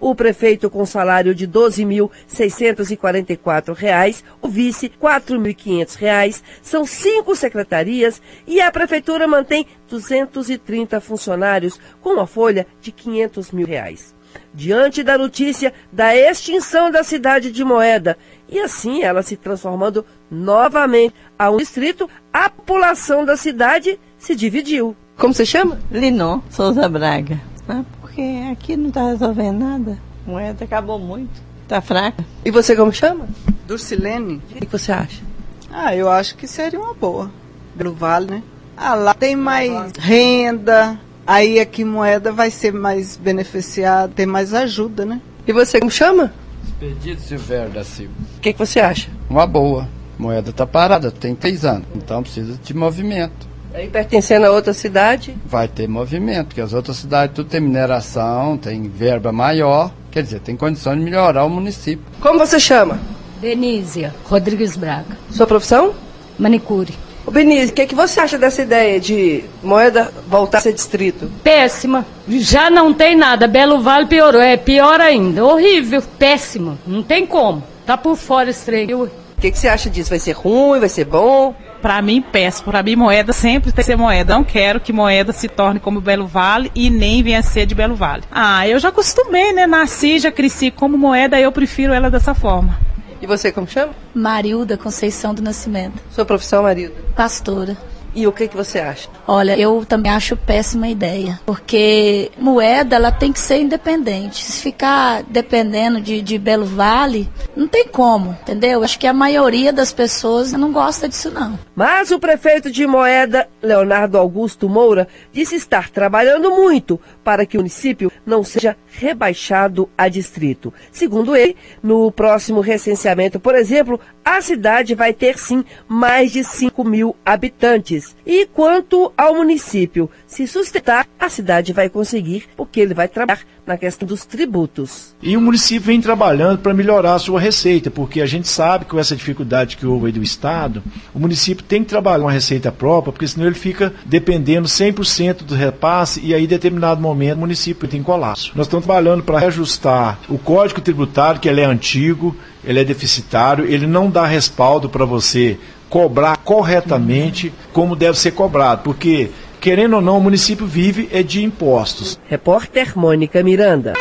o 0.00 0.14
prefeito 0.14 0.70
com 0.70 0.86
salário 0.86 1.34
de 1.34 1.46
R$ 1.46 1.52
12.644, 1.52 4.22
o 4.40 4.48
vice 4.48 4.86
R$ 4.86 4.92
4.500, 5.00 6.42
são 6.62 6.86
cinco 6.86 7.34
secretarias 7.34 8.22
e 8.46 8.60
a 8.60 8.70
prefeitura 8.70 9.26
mantém 9.26 9.66
230 9.88 11.00
funcionários 11.00 11.80
com 12.00 12.10
uma 12.10 12.26
folha 12.26 12.66
de 12.80 12.92
500 12.92 13.50
mil 13.50 13.66
reais. 13.66 14.16
Diante 14.52 15.02
da 15.02 15.16
notícia 15.16 15.72
da 15.90 16.14
extinção 16.14 16.90
da 16.90 17.02
cidade 17.02 17.50
de 17.50 17.64
Moeda 17.64 18.18
e 18.48 18.58
assim 18.58 19.02
ela 19.02 19.22
se 19.22 19.36
transformando 19.36 20.04
novamente 20.30 21.14
a 21.38 21.50
um 21.50 21.56
distrito, 21.56 22.08
a 22.32 22.50
população 22.50 23.24
da 23.24 23.36
cidade 23.36 23.98
se 24.18 24.34
dividiu. 24.34 24.96
Como 25.16 25.34
você 25.34 25.46
chama? 25.46 25.78
Linon 25.90 26.40
Souza 26.50 26.88
Braga. 26.88 27.40
Ah, 27.68 27.84
porque 28.00 28.22
aqui 28.50 28.76
não 28.76 28.88
está 28.88 29.08
resolvendo 29.08 29.58
nada. 29.58 29.98
A 30.26 30.30
moeda 30.30 30.64
acabou 30.64 30.98
muito. 30.98 31.42
Está 31.62 31.80
fraca. 31.80 32.24
E 32.44 32.50
você 32.50 32.74
como 32.74 32.92
chama? 32.92 33.28
Durcilene. 33.66 34.40
O 34.50 34.54
que 34.54 34.66
você 34.66 34.92
acha? 34.92 35.22
Ah, 35.70 35.94
eu 35.94 36.08
acho 36.08 36.36
que 36.36 36.46
seria 36.46 36.80
uma 36.80 36.94
boa. 36.94 37.30
Pelo 37.76 37.92
Vale, 37.92 38.30
né? 38.30 38.42
Ah, 38.76 38.94
lá 38.94 39.12
tem 39.12 39.36
mais 39.36 39.92
renda. 39.98 40.98
Aí 41.26 41.60
aqui 41.60 41.84
moeda 41.84 42.32
vai 42.32 42.50
ser 42.50 42.72
mais 42.72 43.16
beneficiada, 43.16 44.12
tem 44.14 44.24
mais 44.24 44.54
ajuda, 44.54 45.04
né? 45.04 45.20
E 45.46 45.52
você 45.52 45.78
como 45.78 45.90
chama? 45.90 46.32
Expedito 46.64 47.20
Silvério 47.20 47.70
da 47.70 47.84
Silva. 47.84 48.12
O 48.36 48.40
que, 48.40 48.52
que 48.52 48.58
você 48.58 48.80
acha? 48.80 49.10
Uma 49.28 49.46
boa. 49.46 49.88
A 50.18 50.22
moeda 50.22 50.50
está 50.50 50.66
parada, 50.66 51.10
tem 51.10 51.34
três 51.34 51.64
anos. 51.64 51.86
Então 51.94 52.22
precisa 52.22 52.58
de 52.62 52.72
movimento. 52.72 53.47
Aí 53.74 53.88
pertencendo 53.88 54.46
a 54.46 54.50
outra 54.50 54.72
cidade? 54.72 55.36
Vai 55.44 55.68
ter 55.68 55.88
movimento, 55.88 56.48
porque 56.48 56.60
as 56.60 56.72
outras 56.72 56.96
cidades 56.96 57.34
tudo 57.34 57.50
tem 57.50 57.60
mineração, 57.60 58.56
tem 58.56 58.88
verba 58.88 59.30
maior, 59.30 59.92
quer 60.10 60.22
dizer, 60.22 60.40
tem 60.40 60.56
condição 60.56 60.96
de 60.96 61.02
melhorar 61.02 61.44
o 61.44 61.50
município. 61.50 62.04
Como 62.20 62.38
você 62.38 62.58
chama? 62.58 62.98
Benízia 63.40 64.14
Rodrigues 64.24 64.76
Braga. 64.76 65.16
Sua 65.30 65.46
profissão? 65.46 65.94
Manicure. 66.38 66.92
Ô 67.28 67.30
Benízia, 67.30 67.72
o 67.72 67.72
que, 67.74 67.86
que 67.86 67.94
você 67.94 68.20
acha 68.20 68.38
dessa 68.38 68.62
ideia 68.62 68.98
de 68.98 69.44
moeda 69.62 70.10
voltar 70.26 70.58
a 70.58 70.60
ser 70.62 70.72
distrito? 70.72 71.30
Péssima. 71.44 72.06
Já 72.26 72.70
não 72.70 72.94
tem 72.94 73.14
nada. 73.14 73.46
Belo 73.46 73.82
Vale 73.82 74.06
piorou. 74.06 74.40
É 74.40 74.56
pior 74.56 74.98
ainda. 74.98 75.44
Horrível. 75.44 76.02
Péssima. 76.18 76.78
Não 76.86 77.02
tem 77.02 77.26
como. 77.26 77.62
Tá 77.84 77.98
por 77.98 78.16
fora 78.16 78.48
esse 78.48 78.64
trem. 78.64 78.94
O 78.94 79.10
que, 79.38 79.50
que 79.50 79.58
você 79.58 79.68
acha 79.68 79.90
disso? 79.90 80.08
Vai 80.08 80.18
ser 80.18 80.32
ruim? 80.32 80.80
Vai 80.80 80.88
ser 80.88 81.04
bom? 81.04 81.54
Para 81.80 82.02
mim, 82.02 82.20
péssimo. 82.20 82.70
Para 82.70 82.82
mim, 82.82 82.96
moeda 82.96 83.32
sempre 83.32 83.72
tem 83.72 83.76
que 83.76 83.82
ser 83.84 83.96
moeda. 83.96 84.34
Não 84.34 84.44
quero 84.44 84.80
que 84.80 84.92
moeda 84.92 85.32
se 85.32 85.48
torne 85.48 85.78
como 85.78 86.00
Belo 86.00 86.26
Vale 86.26 86.70
e 86.74 86.90
nem 86.90 87.22
venha 87.22 87.38
a 87.38 87.42
ser 87.42 87.66
de 87.66 87.74
Belo 87.74 87.94
Vale. 87.94 88.24
Ah, 88.30 88.66
eu 88.66 88.78
já 88.78 88.88
acostumei, 88.88 89.52
né? 89.52 89.66
Nasci, 89.66 90.18
já 90.18 90.32
cresci 90.32 90.70
como 90.70 90.98
moeda, 90.98 91.38
eu 91.40 91.52
prefiro 91.52 91.92
ela 91.92 92.10
dessa 92.10 92.34
forma. 92.34 92.78
E 93.20 93.26
você 93.26 93.50
como 93.50 93.66
chama? 93.66 93.92
Marilda 94.14 94.76
Conceição 94.76 95.34
do 95.34 95.42
Nascimento. 95.42 96.00
Sua 96.10 96.24
profissão, 96.24 96.62
Marilda? 96.62 96.94
Pastora. 97.16 97.76
E 98.14 98.26
o 98.26 98.32
que, 98.32 98.48
que 98.48 98.56
você 98.56 98.78
acha? 98.78 99.08
Olha, 99.26 99.58
eu 99.58 99.84
também 99.86 100.10
acho 100.10 100.36
péssima 100.36 100.88
ideia, 100.88 101.38
porque 101.44 102.30
moeda 102.38 102.96
ela 102.96 103.12
tem 103.12 103.32
que 103.32 103.40
ser 103.40 103.60
independente. 103.60 104.42
Se 104.42 104.62
ficar 104.62 105.22
dependendo 105.24 106.00
de, 106.00 106.20
de 106.22 106.38
Belo 106.38 106.64
Vale, 106.64 107.28
não 107.54 107.68
tem 107.68 107.86
como, 107.86 108.36
entendeu? 108.42 108.82
Acho 108.82 108.98
que 108.98 109.06
a 109.06 109.12
maioria 109.12 109.72
das 109.72 109.92
pessoas 109.92 110.52
não 110.52 110.72
gosta 110.72 111.08
disso 111.08 111.30
não. 111.30 111.58
Mas 111.74 112.10
o 112.10 112.18
prefeito 112.18 112.70
de 112.70 112.86
Moeda, 112.86 113.48
Leonardo 113.62 114.18
Augusto 114.18 114.68
Moura, 114.68 115.06
disse 115.32 115.54
estar 115.56 115.90
trabalhando 115.90 116.50
muito 116.50 117.00
para 117.22 117.44
que 117.44 117.56
o 117.56 117.60
município 117.60 118.10
não 118.24 118.42
seja 118.42 118.76
rebaixado 118.90 119.88
a 119.96 120.08
distrito. 120.08 120.72
Segundo 120.90 121.36
ele, 121.36 121.56
no 121.82 122.10
próximo 122.10 122.60
recenseamento, 122.60 123.38
por 123.38 123.54
exemplo, 123.54 124.00
a 124.24 124.40
cidade 124.40 124.94
vai 124.94 125.12
ter 125.12 125.38
sim 125.38 125.64
mais 125.86 126.32
de 126.32 126.44
5 126.44 126.84
mil 126.84 127.16
habitantes. 127.24 127.97
E 128.26 128.46
quanto 128.46 129.12
ao 129.16 129.34
município 129.34 130.10
se 130.26 130.46
sustentar, 130.46 131.06
a 131.18 131.28
cidade 131.28 131.72
vai 131.72 131.88
conseguir, 131.88 132.44
porque 132.56 132.80
ele 132.80 132.94
vai 132.94 133.08
trabalhar 133.08 133.40
na 133.66 133.76
questão 133.76 134.08
dos 134.08 134.24
tributos. 134.24 135.14
E 135.22 135.36
o 135.36 135.40
município 135.40 135.82
vem 135.82 136.00
trabalhando 136.00 136.58
para 136.58 136.72
melhorar 136.72 137.14
a 137.14 137.18
sua 137.18 137.38
receita, 137.38 137.90
porque 137.90 138.20
a 138.20 138.26
gente 138.26 138.48
sabe 138.48 138.84
que 138.84 138.92
com 138.92 138.98
essa 138.98 139.14
dificuldade 139.14 139.76
que 139.76 139.86
houve 139.86 140.06
aí 140.06 140.12
do 140.12 140.22
Estado, 140.22 140.82
o 141.14 141.18
município 141.18 141.64
tem 141.64 141.82
que 141.82 141.88
trabalhar 141.88 142.24
uma 142.24 142.32
receita 142.32 142.72
própria, 142.72 143.12
porque 143.12 143.28
senão 143.28 143.46
ele 143.46 143.54
fica 143.54 143.92
dependendo 144.06 144.66
100% 144.66 145.42
do 145.44 145.54
repasse 145.54 146.20
e 146.22 146.34
aí, 146.34 146.44
em 146.44 146.48
determinado 146.48 147.00
momento, 147.00 147.36
o 147.36 147.40
município 147.40 147.88
tem 147.88 148.02
colapso. 148.02 148.52
Nós 148.54 148.66
estamos 148.66 148.86
trabalhando 148.86 149.22
para 149.22 149.38
reajustar 149.38 150.18
o 150.28 150.38
Código 150.38 150.80
Tributário, 150.80 151.40
que 151.40 151.48
ele 151.48 151.60
é 151.60 151.64
antigo, 151.64 152.34
ele 152.64 152.80
é 152.80 152.84
deficitário, 152.84 153.64
ele 153.64 153.86
não 153.86 154.10
dá 154.10 154.26
respaldo 154.26 154.88
para 154.88 155.04
você 155.04 155.58
cobrar 155.88 156.36
corretamente 156.38 157.52
como 157.72 157.96
deve 157.96 158.18
ser 158.18 158.32
cobrado, 158.32 158.82
porque 158.82 159.30
querendo 159.60 159.96
ou 159.96 160.02
não, 160.02 160.18
o 160.18 160.20
município 160.20 160.66
vive 160.66 161.08
é 161.12 161.22
de 161.22 161.42
impostos. 161.42 162.18
Repórter 162.28 162.96
Mônica 162.96 163.42
Miranda. 163.42 163.94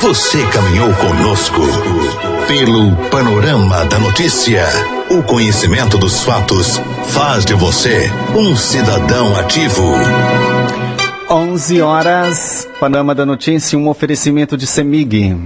Você 0.00 0.42
caminhou 0.46 0.92
conosco 0.94 1.60
pelo 2.48 2.96
panorama 3.10 3.84
da 3.84 3.98
notícia. 3.98 4.64
O 5.10 5.22
conhecimento 5.22 5.98
dos 5.98 6.24
fatos 6.24 6.80
faz 7.08 7.44
de 7.44 7.52
você 7.52 8.10
um 8.34 8.56
cidadão 8.56 9.36
ativo. 9.36 9.92
11 11.28 11.80
horas, 11.82 12.68
Panorama 12.80 13.14
da 13.14 13.24
Notícia, 13.24 13.78
um 13.78 13.88
oferecimento 13.88 14.56
de 14.56 14.66
Semig. 14.66 15.36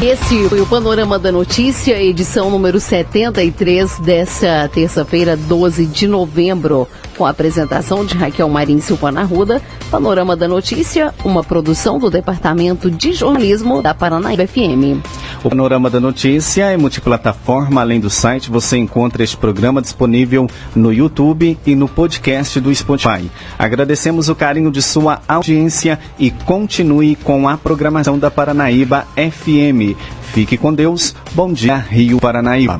Esse 0.00 0.48
foi 0.48 0.60
o 0.60 0.66
Panorama 0.66 1.18
da 1.18 1.32
Notícia, 1.32 2.00
edição 2.00 2.50
número 2.50 2.78
73 2.78 3.98
dessa 3.98 4.70
terça-feira, 4.72 5.36
12 5.36 5.86
de 5.86 6.06
novembro, 6.06 6.86
com 7.16 7.26
a 7.26 7.30
apresentação 7.30 8.04
de 8.04 8.14
Raquel 8.14 8.48
Marim 8.48 8.80
Silvana 8.80 9.22
Arruda. 9.22 9.60
Panorama 9.90 10.36
da 10.36 10.46
Notícia, 10.46 11.14
uma 11.24 11.42
produção 11.42 11.98
do 11.98 12.10
Departamento 12.10 12.90
de 12.90 13.12
Jornalismo 13.12 13.82
da 13.82 13.94
Paranaíba 13.94 14.46
FM. 14.46 15.02
O 15.42 15.48
Panorama 15.48 15.88
da 15.88 15.98
Notícia 15.98 16.66
é 16.66 16.76
multiplataforma. 16.76 17.80
Além 17.80 17.98
do 17.98 18.10
site, 18.10 18.50
você 18.50 18.76
encontra 18.76 19.24
este 19.24 19.36
programa 19.36 19.80
disponível 19.80 20.46
no 20.76 20.92
YouTube 20.92 21.58
e 21.66 21.74
no 21.74 21.88
podcast 21.88 22.60
do 22.60 22.74
Spotify. 22.74 23.30
Agradecemos 23.58 24.28
o 24.28 24.34
carinho 24.34 24.70
de 24.70 24.82
sua 24.82 25.20
audiência 25.26 25.98
e 26.18 26.30
continue 26.30 27.16
com 27.16 27.48
a 27.48 27.56
programação 27.56 28.18
da 28.18 28.30
Paranaíba 28.30 29.06
FM. 29.16 29.87
Fique 30.32 30.56
com 30.56 30.74
Deus. 30.74 31.14
Bom 31.32 31.52
dia, 31.52 31.76
Rio 31.76 32.18
Paranaíba. 32.18 32.78